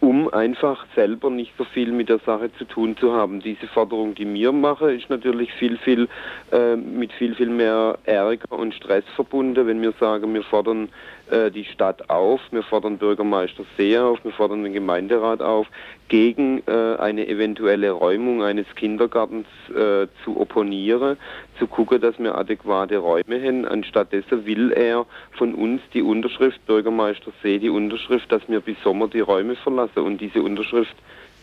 [0.00, 3.40] um einfach selber nicht so viel mit der Sache zu tun zu haben.
[3.40, 6.08] Diese Forderung, die mir mache, ist natürlich viel, viel
[6.50, 10.88] äh, mit viel, viel mehr Ärger und Stress verbunden, wenn wir sagen, wir fordern
[11.30, 15.66] äh, die Stadt auf, wir fordern Bürgermeister See auf, wir fordern den Gemeinderat auf,
[16.08, 21.16] gegen äh, eine eventuelle Räumung eines Kindergartens äh, zu opponieren,
[21.58, 23.64] zu gucken, dass wir adäquate Räume haben.
[23.64, 29.08] Anstattdessen will er von uns die Unterschrift, Bürgermeister See, die Unterschrift, dass wir bis Sommer
[29.08, 30.00] die Räume verlassen.
[30.00, 30.94] Und diese Unterschrift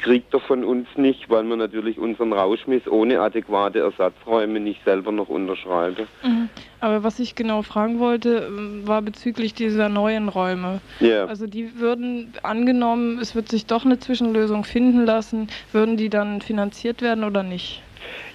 [0.03, 5.11] kriegt er von uns nicht, weil wir natürlich unseren Rauschmiss ohne adäquate Ersatzräume nicht selber
[5.11, 6.07] noch unterschreiben.
[6.21, 6.49] Mhm.
[6.81, 10.81] Aber was ich genau fragen wollte, ähm, war bezüglich dieser neuen Räume.
[11.01, 11.25] Yeah.
[11.25, 16.41] Also die würden angenommen, es wird sich doch eine Zwischenlösung finden lassen, würden die dann
[16.41, 17.81] finanziert werden oder nicht?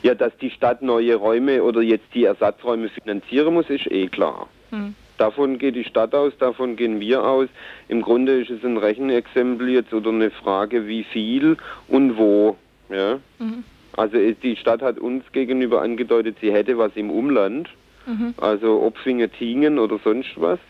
[0.02, 4.48] Ja, dass die Stadt neue Räume oder jetzt die Ersatzräume finanzieren muss, ist eh klar.
[4.70, 4.94] Mhm.
[5.18, 7.48] Davon geht die Stadt aus, davon gehen wir aus.
[7.88, 11.56] Im Grunde ist es ein Rechenexempel jetzt oder eine Frage, wie viel
[11.88, 12.56] und wo.
[12.88, 13.18] Ja?
[13.38, 13.64] Mhm.
[13.96, 17.68] Also die Stadt hat uns gegenüber angedeutet, sie hätte was im Umland,
[18.06, 18.32] mhm.
[18.36, 20.60] also Opfingen, Tingen oder sonst was.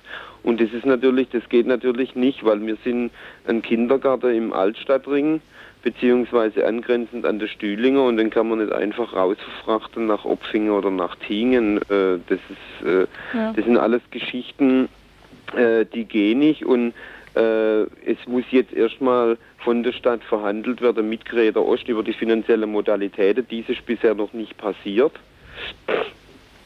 [0.42, 3.11] Und das ist natürlich, das geht natürlich nicht, weil wir sind
[3.46, 5.42] ein Kindergarten im Altstadtring
[5.82, 10.90] beziehungsweise angrenzend an der Stühlinger und den kann man nicht einfach rausverfrachten nach Opfingen oder
[10.90, 11.78] nach Tingen.
[11.88, 13.52] Äh, das, ist, äh, ja.
[13.52, 14.88] das sind alles Geschichten,
[15.56, 16.94] äh, die gehen nicht und
[17.34, 22.12] äh, es muss jetzt erstmal von der Stadt verhandelt werden mit Greta Ost über die
[22.12, 23.46] finanzielle Modalitäten.
[23.48, 25.12] Dies ist bisher noch nicht passiert.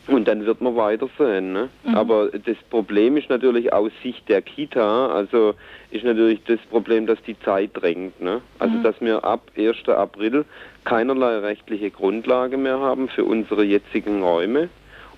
[0.09, 1.53] Und dann wird man weiter sehen.
[1.53, 1.69] Ne?
[1.85, 1.95] Mhm.
[1.95, 5.55] Aber das Problem ist natürlich aus Sicht der Kita, also
[5.91, 8.21] ist natürlich das Problem, dass die Zeit drängt.
[8.21, 8.41] Ne?
[8.59, 8.83] Also mhm.
[8.83, 9.88] dass wir ab 1.
[9.88, 10.45] April
[10.85, 14.68] keinerlei rechtliche Grundlage mehr haben für unsere jetzigen Räume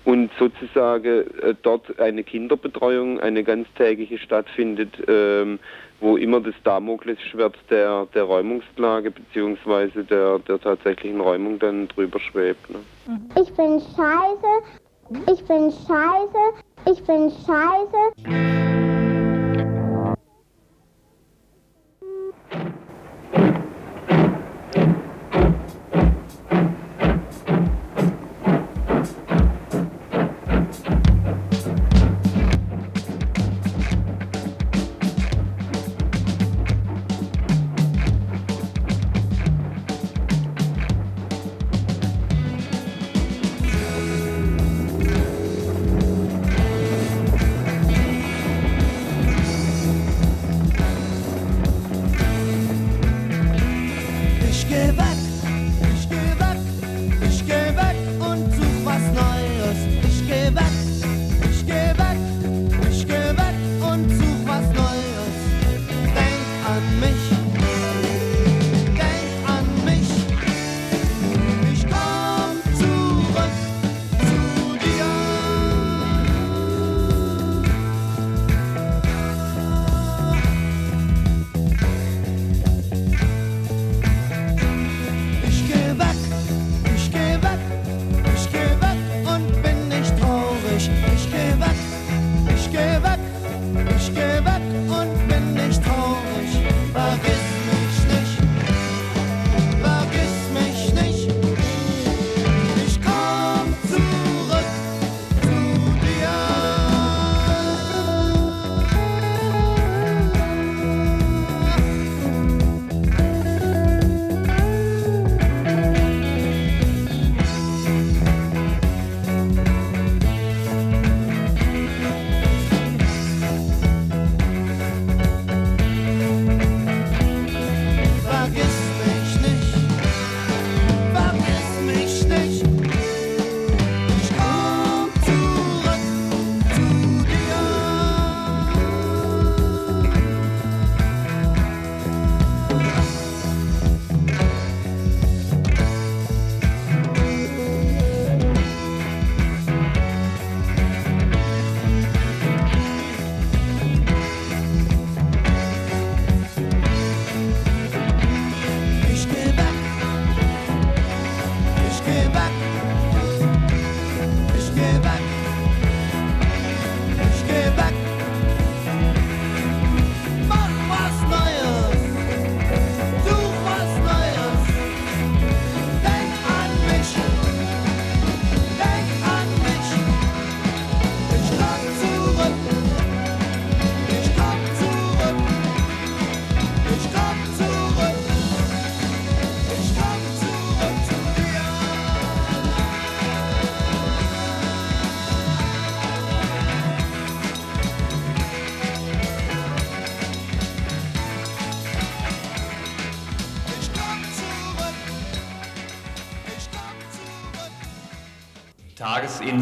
[0.05, 5.59] und sozusagen äh, dort eine Kinderbetreuung, eine ganztägige stattfindet, ähm,
[5.99, 10.03] wo immer das Damoklesschwert der, der Räumungsklage bzw.
[10.03, 12.69] Der, der tatsächlichen Räumung dann drüber schwebt.
[12.69, 12.79] Ne?
[13.41, 14.63] Ich bin scheiße,
[15.09, 16.43] ich bin scheiße,
[16.85, 18.55] ich bin scheiße.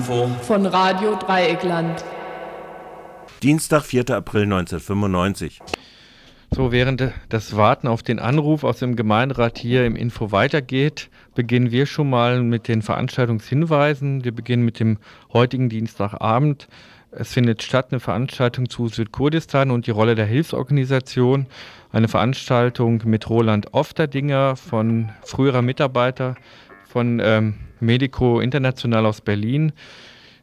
[0.04, 2.04] Tagesinfo von Radio Dreieckland.
[3.41, 4.10] Dienstag, 4.
[4.12, 5.62] April 1995.
[6.51, 11.72] So, während das Warten auf den Anruf aus dem Gemeinderat hier im Info weitergeht, beginnen
[11.72, 14.24] wir schon mal mit den Veranstaltungshinweisen.
[14.24, 14.97] Wir beginnen mit dem
[15.32, 16.68] heutigen Dienstagabend.
[17.12, 21.47] Es findet statt eine Veranstaltung zu Südkurdistan und die Rolle der Hilfsorganisation.
[21.91, 26.36] Eine Veranstaltung mit Roland Ofterdinger von früherer Mitarbeiter
[26.88, 29.74] von ähm, Medico International aus Berlin.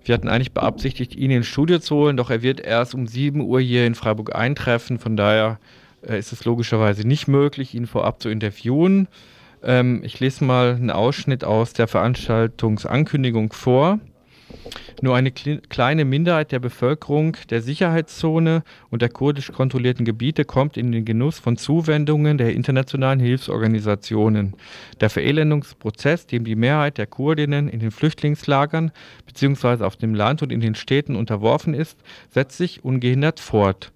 [0.05, 3.41] Wir hatten eigentlich beabsichtigt, ihn ins Studio zu holen, doch er wird erst um 7
[3.41, 4.99] Uhr hier in Freiburg eintreffen.
[4.99, 5.59] Von daher
[6.07, 9.09] äh, ist es logischerweise nicht möglich, ihn vorab zu interviewen.
[9.63, 14.01] Ähm, ich lese mal einen Ausschnitt aus der Veranstaltungsankündigung vor.
[15.03, 20.93] Nur eine kleine Minderheit der Bevölkerung der Sicherheitszone und der kurdisch kontrollierten Gebiete kommt in
[20.93, 24.55] den Genuss von Zuwendungen der internationalen Hilfsorganisationen.
[25.01, 28.93] Der Verelendungsprozess, dem die Mehrheit der Kurdinnen in den Flüchtlingslagern
[29.25, 29.85] bzw.
[29.85, 31.99] auf dem Land und in den Städten unterworfen ist,
[32.29, 33.93] setzt sich ungehindert fort.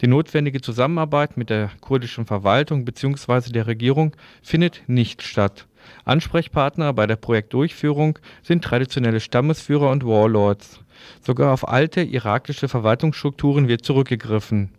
[0.00, 3.52] Die notwendige Zusammenarbeit mit der kurdischen Verwaltung bzw.
[3.52, 5.67] der Regierung findet nicht statt.
[6.04, 10.80] Ansprechpartner bei der Projektdurchführung sind traditionelle Stammesführer und Warlords.
[11.20, 14.70] Sogar auf alte irakische Verwaltungsstrukturen wird zurückgegriffen.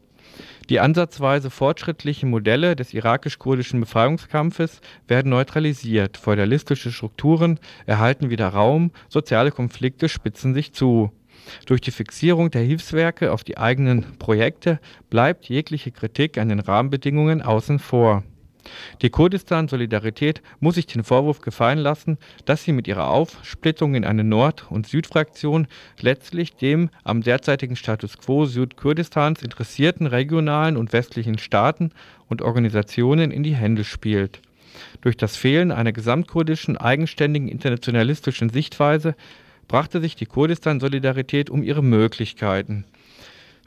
[0.70, 9.52] Die ansatzweise fortschrittlichen Modelle des irakisch-kurdischen Befreiungskampfes werden neutralisiert, feudalistische Strukturen erhalten wieder Raum, soziale
[9.52, 11.12] Konflikte spitzen sich zu.
[11.66, 14.80] Durch die Fixierung der Hilfswerke auf die eigenen Projekte
[15.10, 18.24] bleibt jegliche Kritik an den Rahmenbedingungen außen vor.
[19.02, 24.24] Die Kurdistan-Solidarität muss sich den Vorwurf gefallen lassen, dass sie mit ihrer Aufsplittung in eine
[24.24, 25.68] Nord- und Südfraktion
[26.00, 31.92] letztlich dem am derzeitigen Status quo Südkurdistans interessierten regionalen und westlichen Staaten
[32.28, 34.42] und Organisationen in die Hände spielt.
[35.02, 39.16] Durch das Fehlen einer gesamtkurdischen, eigenständigen internationalistischen Sichtweise
[39.68, 42.86] brachte sich die Kurdistan-Solidarität um ihre Möglichkeiten.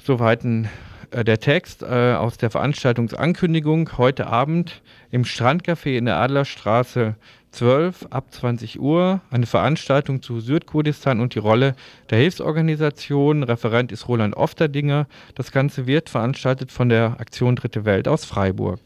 [0.02, 0.68] Soweit ein
[1.12, 7.16] der Text äh, aus der Veranstaltungsankündigung heute Abend im Strandcafé in der Adlerstraße
[7.50, 11.74] 12 ab 20 Uhr eine Veranstaltung zu Südkurdistan und die Rolle
[12.08, 13.42] der Hilfsorganisation.
[13.42, 15.06] Referent ist Roland Ofterdinger.
[15.34, 18.80] Das Ganze wird veranstaltet von der Aktion Dritte Welt aus Freiburg.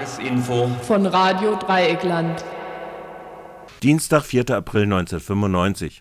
[0.00, 2.42] Tagesinfo von Radio Dreieckland.
[3.82, 4.48] Dienstag, 4.
[4.50, 6.00] April 1995.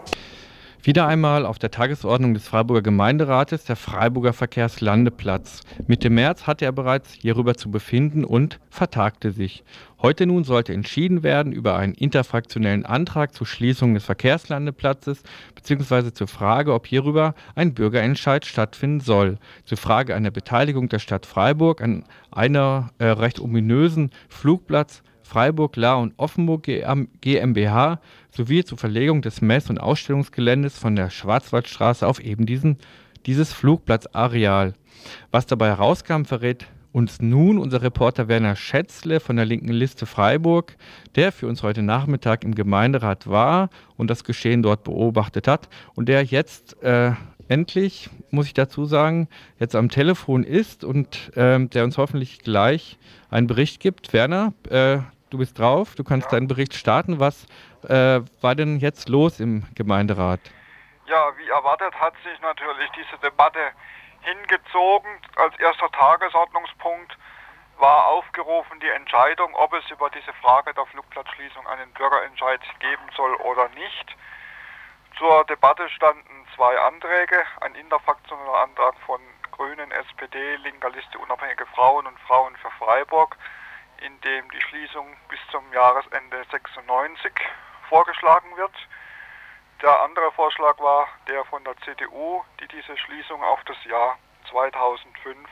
[0.89, 5.61] Wieder einmal auf der Tagesordnung des Freiburger Gemeinderates der Freiburger Verkehrslandeplatz.
[5.85, 9.63] Mitte März hatte er bereits hierüber zu befinden und vertagte sich.
[10.01, 15.21] Heute nun sollte entschieden werden über einen interfraktionellen Antrag zur Schließung des Verkehrslandeplatzes
[15.53, 16.11] bzw.
[16.11, 19.37] zur Frage, ob hierüber ein Bürgerentscheid stattfinden soll.
[19.65, 25.93] Zur Frage einer Beteiligung der Stadt Freiburg an einer äh, recht ominösen Flugplatz Freiburg La
[25.93, 26.63] und Offenburg
[27.21, 28.01] GmbH
[28.31, 32.77] sowie zur Verlegung des Mess- und Ausstellungsgeländes von der Schwarzwaldstraße auf eben diesen,
[33.25, 34.73] dieses Flugplatzareal.
[35.31, 40.75] Was dabei herauskam, verrät uns nun unser Reporter Werner Schätzle von der linken Liste Freiburg,
[41.15, 46.09] der für uns heute Nachmittag im Gemeinderat war und das Geschehen dort beobachtet hat und
[46.09, 47.11] der jetzt äh,
[47.47, 49.27] endlich, muss ich dazu sagen,
[49.59, 52.97] jetzt am Telefon ist und äh, der uns hoffentlich gleich
[53.29, 54.13] einen Bericht gibt.
[54.13, 54.99] Werner, äh,
[55.29, 57.19] du bist drauf, du kannst deinen Bericht starten.
[57.19, 57.45] Was
[57.85, 60.39] äh, war denn jetzt los im Gemeinderat?
[61.05, 63.59] Ja, wie erwartet hat sich natürlich diese Debatte
[64.21, 65.09] hingezogen.
[65.35, 67.17] Als erster Tagesordnungspunkt
[67.77, 73.33] war aufgerufen die Entscheidung, ob es über diese Frage der Flugplatzschließung einen Bürgerentscheid geben soll
[73.35, 74.15] oder nicht.
[75.17, 79.19] Zur Debatte standen zwei Anträge, ein interfraktioneller Antrag von
[79.51, 83.37] Grünen, SPD, Linker Liste Unabhängige Frauen und Frauen für Freiburg
[84.01, 87.33] in dem die Schließung bis zum Jahresende 96
[87.89, 88.73] vorgeschlagen wird.
[89.81, 94.17] Der andere Vorschlag war der von der CDU, die diese Schließung auf das Jahr
[94.49, 95.49] 2005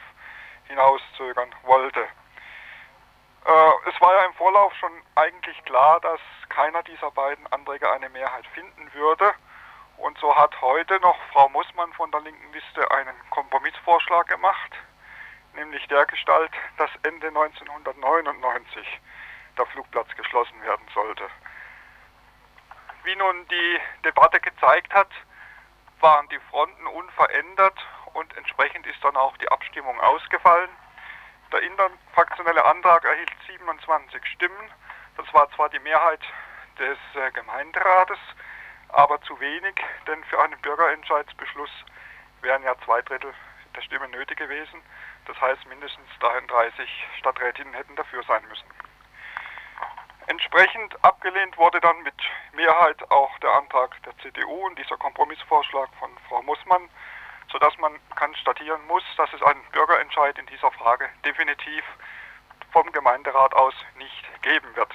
[0.68, 2.02] hinauszögern wollte.
[3.46, 6.20] Äh, es war ja im Vorlauf schon eigentlich klar, dass
[6.50, 9.34] keiner dieser beiden Anträge eine Mehrheit finden würde.
[9.98, 14.72] Und so hat heute noch Frau Mussmann von der linken Liste einen Kompromissvorschlag gemacht,
[15.54, 19.00] nämlich der Gestalt, dass Ende 1999
[19.58, 21.28] der Flugplatz geschlossen werden sollte.
[23.08, 25.08] Wie nun die Debatte gezeigt hat,
[26.02, 27.80] waren die Fronten unverändert
[28.12, 30.70] und entsprechend ist dann auch die Abstimmung ausgefallen.
[31.54, 34.72] Der interfraktionelle Antrag erhielt 27 Stimmen.
[35.16, 36.20] Das war zwar die Mehrheit
[36.80, 38.20] des äh, Gemeinderates,
[38.90, 41.72] aber zu wenig, denn für einen Bürgerentscheidsbeschluss
[42.42, 43.34] wären ja zwei Drittel
[43.74, 44.82] der Stimmen nötig gewesen.
[45.28, 46.90] Das heißt, mindestens 33
[47.20, 48.68] Stadträtinnen hätten dafür sein müssen.
[50.28, 52.14] Entsprechend abgelehnt wurde dann mit
[52.54, 56.90] Mehrheit auch der Antrag der CDU und dieser Kompromissvorschlag von Frau Mussmann,
[57.50, 61.84] sodass man konstatieren muss, dass es einen Bürgerentscheid in dieser Frage definitiv
[62.72, 64.94] vom Gemeinderat aus nicht geben wird.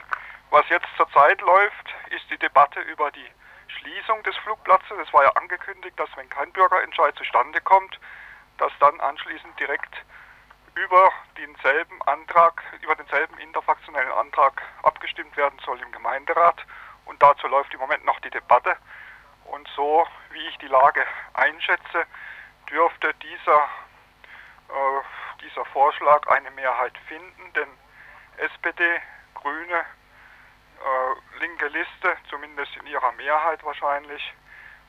[0.50, 3.30] Was jetzt zurzeit läuft, ist die Debatte über die
[3.68, 4.98] Schließung des Flugplatzes.
[5.02, 7.98] Es war ja angekündigt, dass wenn kein Bürgerentscheid zustande kommt,
[8.58, 9.94] dass dann anschließend direkt
[10.74, 16.64] über denselben Antrag, über denselben interfraktionellen Antrag abgestimmt werden soll im Gemeinderat.
[17.04, 18.76] Und dazu läuft im Moment noch die Debatte.
[19.44, 21.04] Und so, wie ich die Lage
[21.34, 22.06] einschätze,
[22.70, 23.64] dürfte dieser,
[24.68, 27.68] äh, dieser Vorschlag eine Mehrheit finden, denn
[28.38, 29.00] SPD,
[29.34, 29.80] Grüne,
[30.84, 34.32] äh, linke Liste, zumindest in ihrer Mehrheit wahrscheinlich,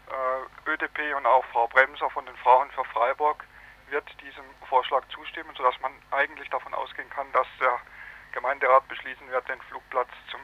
[0.09, 3.43] äh, ÖDP und auch Frau Bremser von den Frauen für Freiburg
[3.93, 7.77] wird diesem Vorschlag zustimmen, sodass man eigentlich davon ausgehen kann, dass der
[8.33, 10.41] Gemeinderat beschließen wird, den Flugplatz zum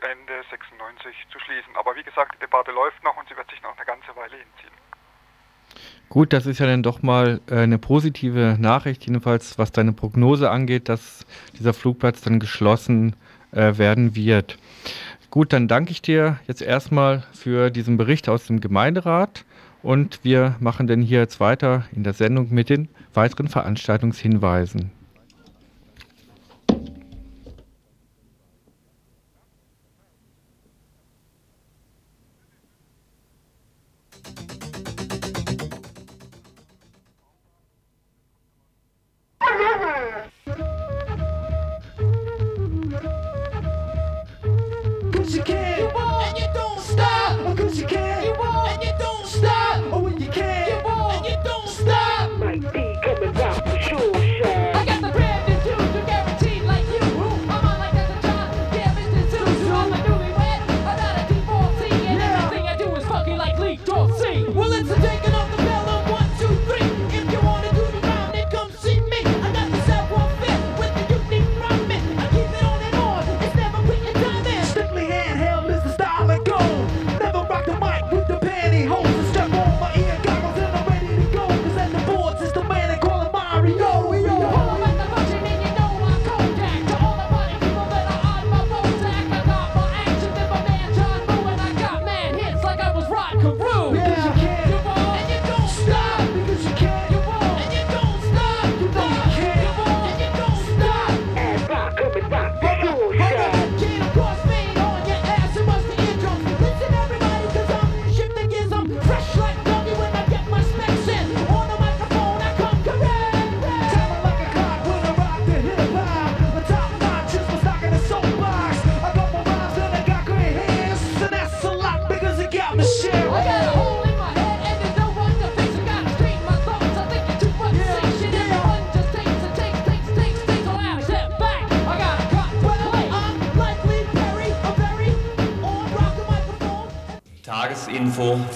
[0.00, 1.74] Ende 96 zu schließen.
[1.74, 4.38] Aber wie gesagt, die Debatte läuft noch und sie wird sich noch eine ganze Weile
[4.38, 4.72] hinziehen.
[6.08, 10.50] Gut, das ist ja dann doch mal äh, eine positive Nachricht, jedenfalls was deine Prognose
[10.50, 11.26] angeht, dass
[11.58, 13.16] dieser Flugplatz dann geschlossen
[13.52, 14.58] äh, werden wird.
[15.30, 19.44] Gut, dann danke ich dir jetzt erstmal für diesen Bericht aus dem Gemeinderat
[19.82, 24.90] und wir machen dann hier jetzt weiter in der Sendung mit den weiteren Veranstaltungshinweisen.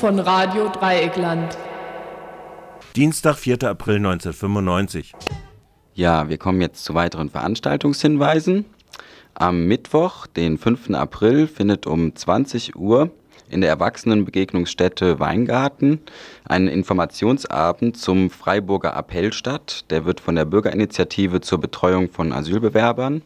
[0.06, 1.58] Von Radio Dreieckland.
[2.94, 3.64] Dienstag, 4.
[3.64, 5.12] April 1995.
[5.94, 8.66] Ja, wir kommen jetzt zu weiteren Veranstaltungshinweisen.
[9.34, 10.90] Am Mittwoch, den 5.
[10.90, 13.10] April, findet um 20 Uhr
[13.50, 15.98] in der Erwachsenenbegegnungsstätte Weingarten
[16.44, 19.86] ein Informationsabend zum Freiburger Appell statt.
[19.90, 23.22] Der wird von der Bürgerinitiative zur Betreuung von Asylbewerbern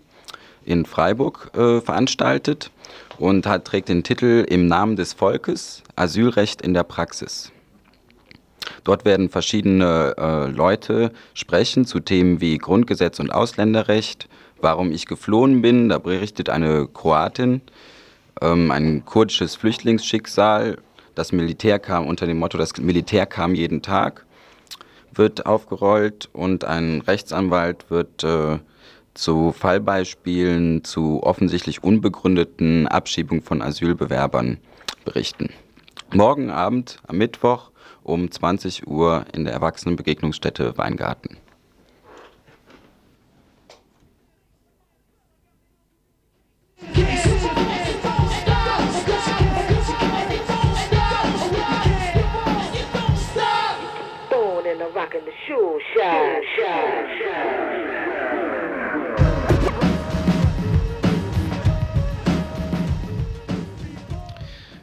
[0.65, 2.71] in Freiburg äh, veranstaltet
[3.21, 7.53] und hat, trägt den Titel Im Namen des Volkes, Asylrecht in der Praxis.
[8.83, 14.29] Dort werden verschiedene äh, Leute sprechen zu Themen wie Grundgesetz und Ausländerrecht,
[14.61, 17.61] warum ich geflohen bin, da berichtet eine Kroatin,
[18.41, 20.79] ähm, ein kurdisches Flüchtlingsschicksal,
[21.15, 24.25] das Militär kam unter dem Motto, das Militär kam jeden Tag,
[25.13, 28.59] wird aufgerollt und ein Rechtsanwalt wird äh,
[29.15, 34.59] zu Fallbeispielen zu offensichtlich unbegründeten Abschiebungen von Asylbewerbern
[35.05, 35.51] berichten.
[36.13, 37.71] Morgen Abend am Mittwoch
[38.03, 41.39] um 20 Uhr in der Erwachsenenbegegnungsstätte Weingarten.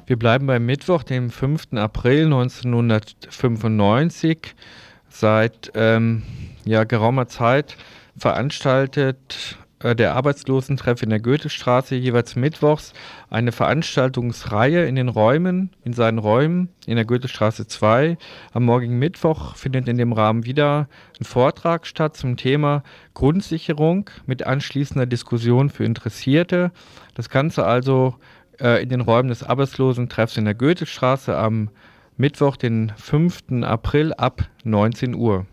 [0.08, 1.74] Wir bleiben beim Mittwoch, dem 5.
[1.74, 4.56] April 1995.
[5.10, 6.24] Seit ähm,
[6.64, 7.76] ja, geraumer Zeit
[8.18, 12.94] veranstaltet äh, der Arbeitslosentreff in der Goethestraße jeweils mittwochs
[13.30, 18.18] eine Veranstaltungsreihe in den Räumen, in seinen Räumen in der Goethestraße 2.
[18.54, 20.88] Am morgigen Mittwoch findet in dem Rahmen wieder
[21.20, 22.82] ein Vortrag statt zum Thema
[23.14, 26.72] Grundsicherung mit anschließender Diskussion für Interessierte.
[27.14, 28.16] Das Ganze also
[28.60, 31.70] äh, in den Räumen des Arbeitslosentreffs in der Goethestraße am
[32.18, 33.64] Mittwoch, den 5.
[33.64, 35.46] April ab 19 Uhr.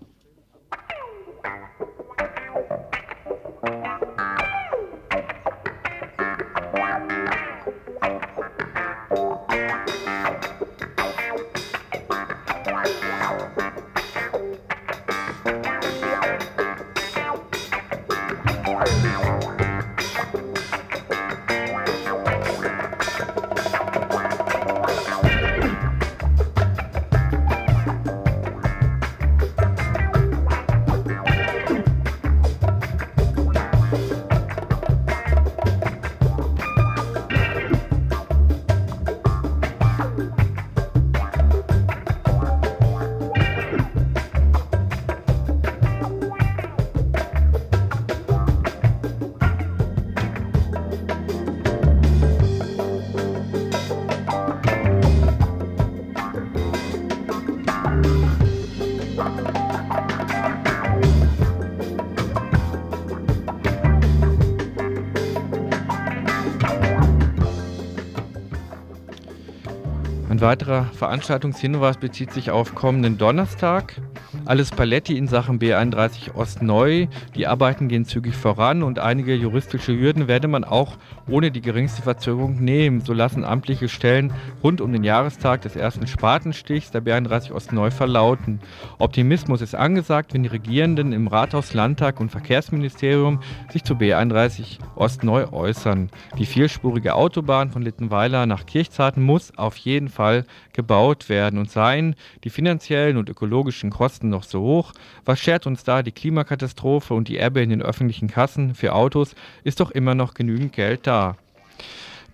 [70.54, 73.96] Weiterer Veranstaltungshinweis bezieht sich auf kommenden Donnerstag.
[74.44, 77.08] Alles Paletti in Sachen B31 Ost neu.
[77.34, 80.96] Die Arbeiten gehen zügig voran und einige juristische Hürden werde man auch
[81.28, 83.00] ohne die geringste Verzögerung nehmen.
[83.00, 84.32] So lassen amtliche Stellen
[84.62, 88.60] rund um den Jahrestag des ersten Spatenstichs der B31 Ost neu verlauten.
[88.98, 93.40] Optimismus ist angesagt, wenn die Regierenden im Rathaus, Landtag und Verkehrsministerium
[93.72, 96.10] sich zu B31 Ost neu äußern.
[96.38, 102.14] Die vierspurige Autobahn von Littenweiler nach Kirchzarten muss auf jeden Fall gebaut werden und seien
[102.44, 104.92] die finanziellen und ökologischen Kosten noch so hoch?
[105.24, 109.34] Was schert uns da die Klimakatastrophe und die Ebbe in den öffentlichen Kassen für Autos?
[109.62, 111.36] Ist doch immer noch genügend Geld da.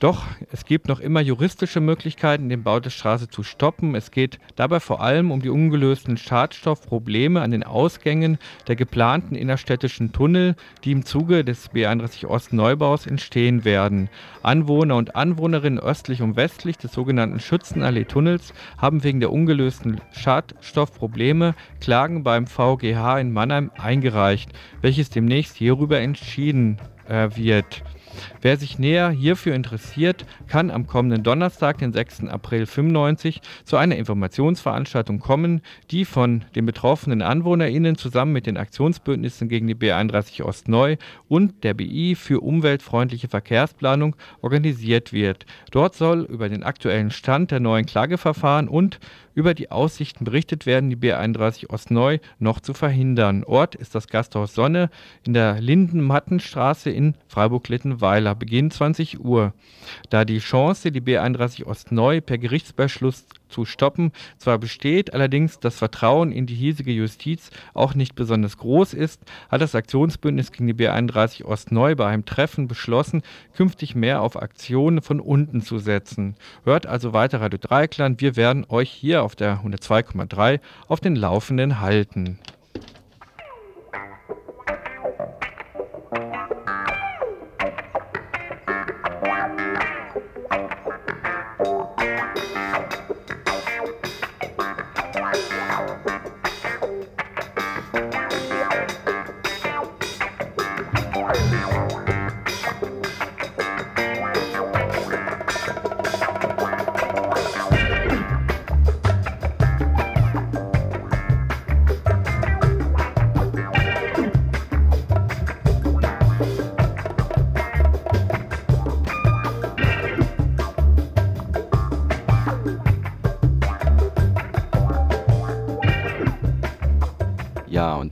[0.01, 3.94] Doch es gibt noch immer juristische Möglichkeiten, den Bau der Straße zu stoppen.
[3.94, 10.12] Es geht dabei vor allem um die ungelösten Schadstoffprobleme an den Ausgängen der geplanten innerstädtischen
[10.12, 14.09] Tunnel, die im Zuge des B31 Ost Neubaus entstehen werden.
[14.42, 22.22] Anwohner und Anwohnerinnen östlich und westlich des sogenannten Schützenallee-Tunnels haben wegen der ungelösten Schadstoffprobleme Klagen
[22.22, 27.82] beim VGH in Mannheim eingereicht, welches demnächst hierüber entschieden äh, wird.
[28.40, 32.24] Wer sich näher hierfür interessiert, kann am kommenden Donnerstag, den 6.
[32.28, 39.48] April 95, zu einer Informationsveranstaltung kommen, die von den betroffenen AnwohnerInnen zusammen mit den Aktionsbündnissen
[39.48, 40.96] gegen die B31 Ost Neu
[41.28, 45.46] und der BI für umweltfreundliche Verkehrsplanung organisiert wird.
[45.70, 48.98] Dort soll über den aktuellen Stand der neuen Klageverfahren und
[49.35, 53.45] über die Aussichten berichtet werden, die B31 Ostneu noch zu verhindern.
[53.45, 54.91] Ort ist das Gasthaus Sonne
[55.24, 58.35] in der Lindenmattenstraße in Freiburg-Littenweiler.
[58.35, 59.55] Beginn 20 Uhr.
[60.09, 66.32] Da die Chance, die B31 Ostneu per Gerichtsbeschluss zu stoppen zwar besteht, allerdings das Vertrauen
[66.32, 69.20] in die hiesige Justiz auch nicht besonders groß ist,
[69.51, 73.22] hat das Aktionsbündnis gegen die B31 Ostneu bei einem Treffen beschlossen,
[73.55, 76.36] künftig mehr auf Aktionen von unten zu setzen.
[76.64, 81.80] Hört also weiter Radio Dreikland, wir werden euch hier auf der 102,3 auf den Laufenden
[81.80, 82.38] halten.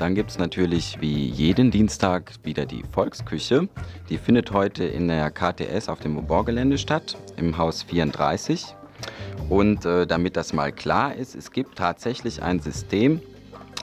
[0.08, 3.68] Dann gibt es natürlich wie jeden Dienstag wieder die Volksküche.
[4.08, 8.74] Die findet heute in der KTS auf dem Moborgelände statt, im Haus 34.
[9.50, 13.20] Und äh, damit das mal klar ist, es gibt tatsächlich ein System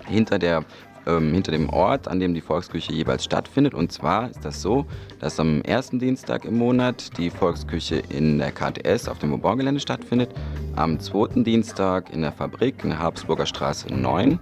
[0.08, 0.66] hinter der
[1.06, 3.76] ähm, hinter dem Ort, an dem die Volksküche jeweils stattfindet.
[3.76, 4.88] Und zwar ist das so,
[5.20, 10.32] dass am ersten Dienstag im Monat die Volksküche in der KTS auf dem Moborgelände stattfindet,
[10.76, 14.40] am zweiten Dienstag in der Fabrik in der Habsburger Straße 9,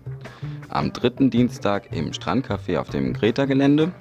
[0.73, 3.91] am dritten Dienstag im Strandcafé auf dem Greta-Gelände,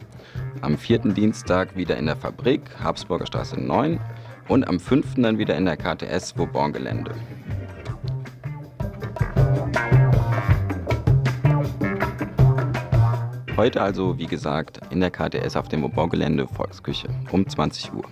[0.63, 4.01] am vierten Dienstag wieder in der Fabrik Habsburger Straße 9
[4.49, 7.13] und am fünften dann wieder in der KTS Vauban-Gelände.
[13.57, 18.05] Heute also, wie gesagt, in der KTS auf dem Vauban-Gelände Volksküche um 20 Uhr.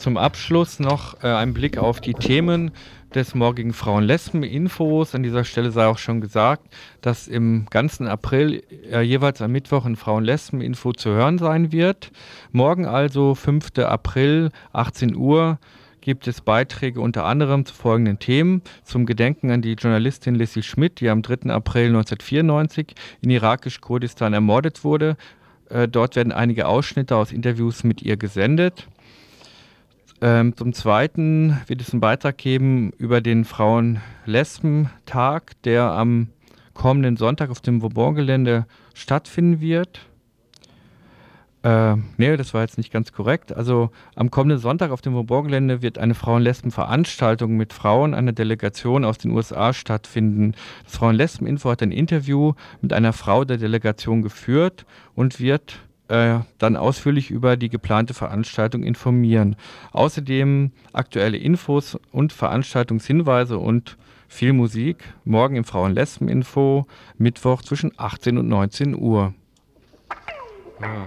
[0.00, 2.70] Zum Abschluss noch äh, ein Blick auf die Themen
[3.14, 5.14] des morgigen Frauen-Lesben-Infos.
[5.14, 6.62] An dieser Stelle sei auch schon gesagt,
[7.02, 12.12] dass im ganzen April äh, jeweils am Mittwoch ein Frauen-Lesben-Info zu hören sein wird.
[12.50, 13.78] Morgen also, 5.
[13.78, 15.58] April, 18 Uhr,
[16.00, 18.62] gibt es Beiträge unter anderem zu folgenden Themen.
[18.84, 21.50] Zum Gedenken an die Journalistin Lissy Schmidt, die am 3.
[21.50, 25.18] April 1994 in irakisch-Kurdistan ermordet wurde.
[25.68, 28.86] Äh, dort werden einige Ausschnitte aus Interviews mit ihr gesendet.
[30.22, 36.28] Ähm, zum Zweiten wird es einen Beitrag geben über den Frauen-Lesben-Tag, der am
[36.74, 40.00] kommenden Sonntag auf dem Vauban-Gelände stattfinden wird.
[41.62, 43.54] Äh, nee, das war jetzt nicht ganz korrekt.
[43.54, 49.18] Also am kommenden Sonntag auf dem Vauban-Gelände wird eine Frauen-Lesben-Veranstaltung mit Frauen einer Delegation aus
[49.18, 50.54] den USA stattfinden.
[50.84, 52.52] Das Frauen-Lesben-Info hat ein Interview
[52.82, 58.82] mit einer Frau der Delegation geführt und wird äh, dann ausführlich über die geplante Veranstaltung
[58.82, 59.56] informieren.
[59.92, 63.96] Außerdem aktuelle Infos und Veranstaltungshinweise und
[64.28, 65.14] viel Musik.
[65.24, 66.86] Morgen im Frauen-Lesben-Info,
[67.16, 69.34] Mittwoch zwischen 18 und 19 Uhr.
[70.80, 71.06] Ja.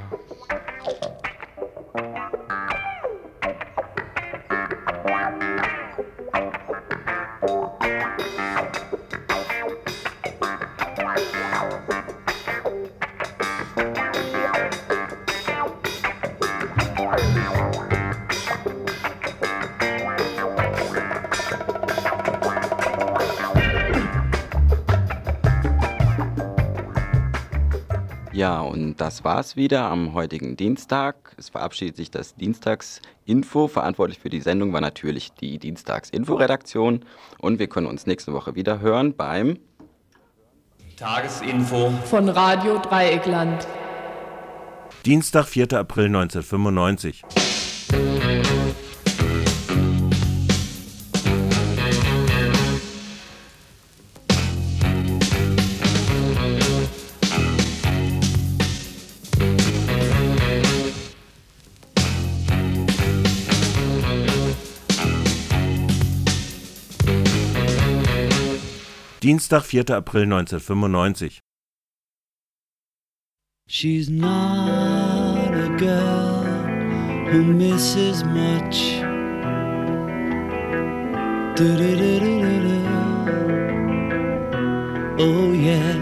[28.43, 31.36] Ja, und das war's wieder am heutigen Dienstag.
[31.38, 33.68] Es verabschiedet sich das Dienstagsinfo.
[33.68, 37.05] Verantwortlich für die Sendung war natürlich die Dienstagsinfo-Redaktion.
[37.38, 39.59] Und wir können uns nächste Woche wieder hören beim
[40.97, 43.68] Tagesinfo von Radio Dreieckland.
[45.01, 45.73] Dienstag, 4.
[45.73, 47.23] April 1995.
[69.23, 69.95] Dienstag, 4.
[69.95, 71.41] April 1995.
[73.66, 76.43] She's not a girl
[77.32, 78.99] who misses much.
[85.18, 85.93] Oh yeah.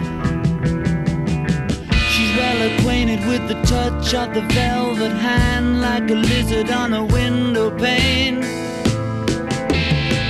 [2.10, 7.06] She's well acquainted with the touch of the velvet hand like a lizard on a
[7.06, 8.42] window pane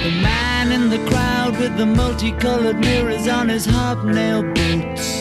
[0.04, 5.21] The man in the crowd with the multicolored mirrors on his hobnail boots.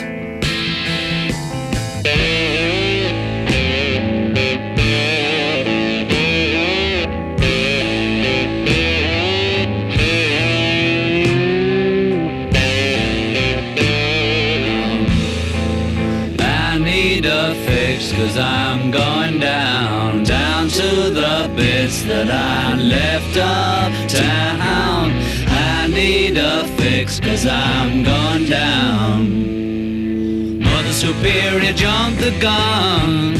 [22.05, 25.11] That I left uptown.
[25.47, 30.59] I need a fix cause I'm going down.
[30.59, 33.33] Mother Superior jumped the gun.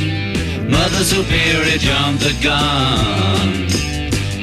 [0.70, 3.68] Mother Superior jumped the gun.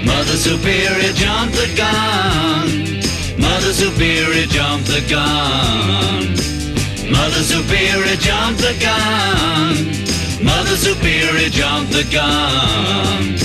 [0.05, 2.69] Mother Superior jumped the gun.
[3.39, 6.37] Mother Superior jumped the gun.
[7.11, 9.77] Mother Superior jumped the gun.
[10.45, 13.37] Mother Superior jumped the gun.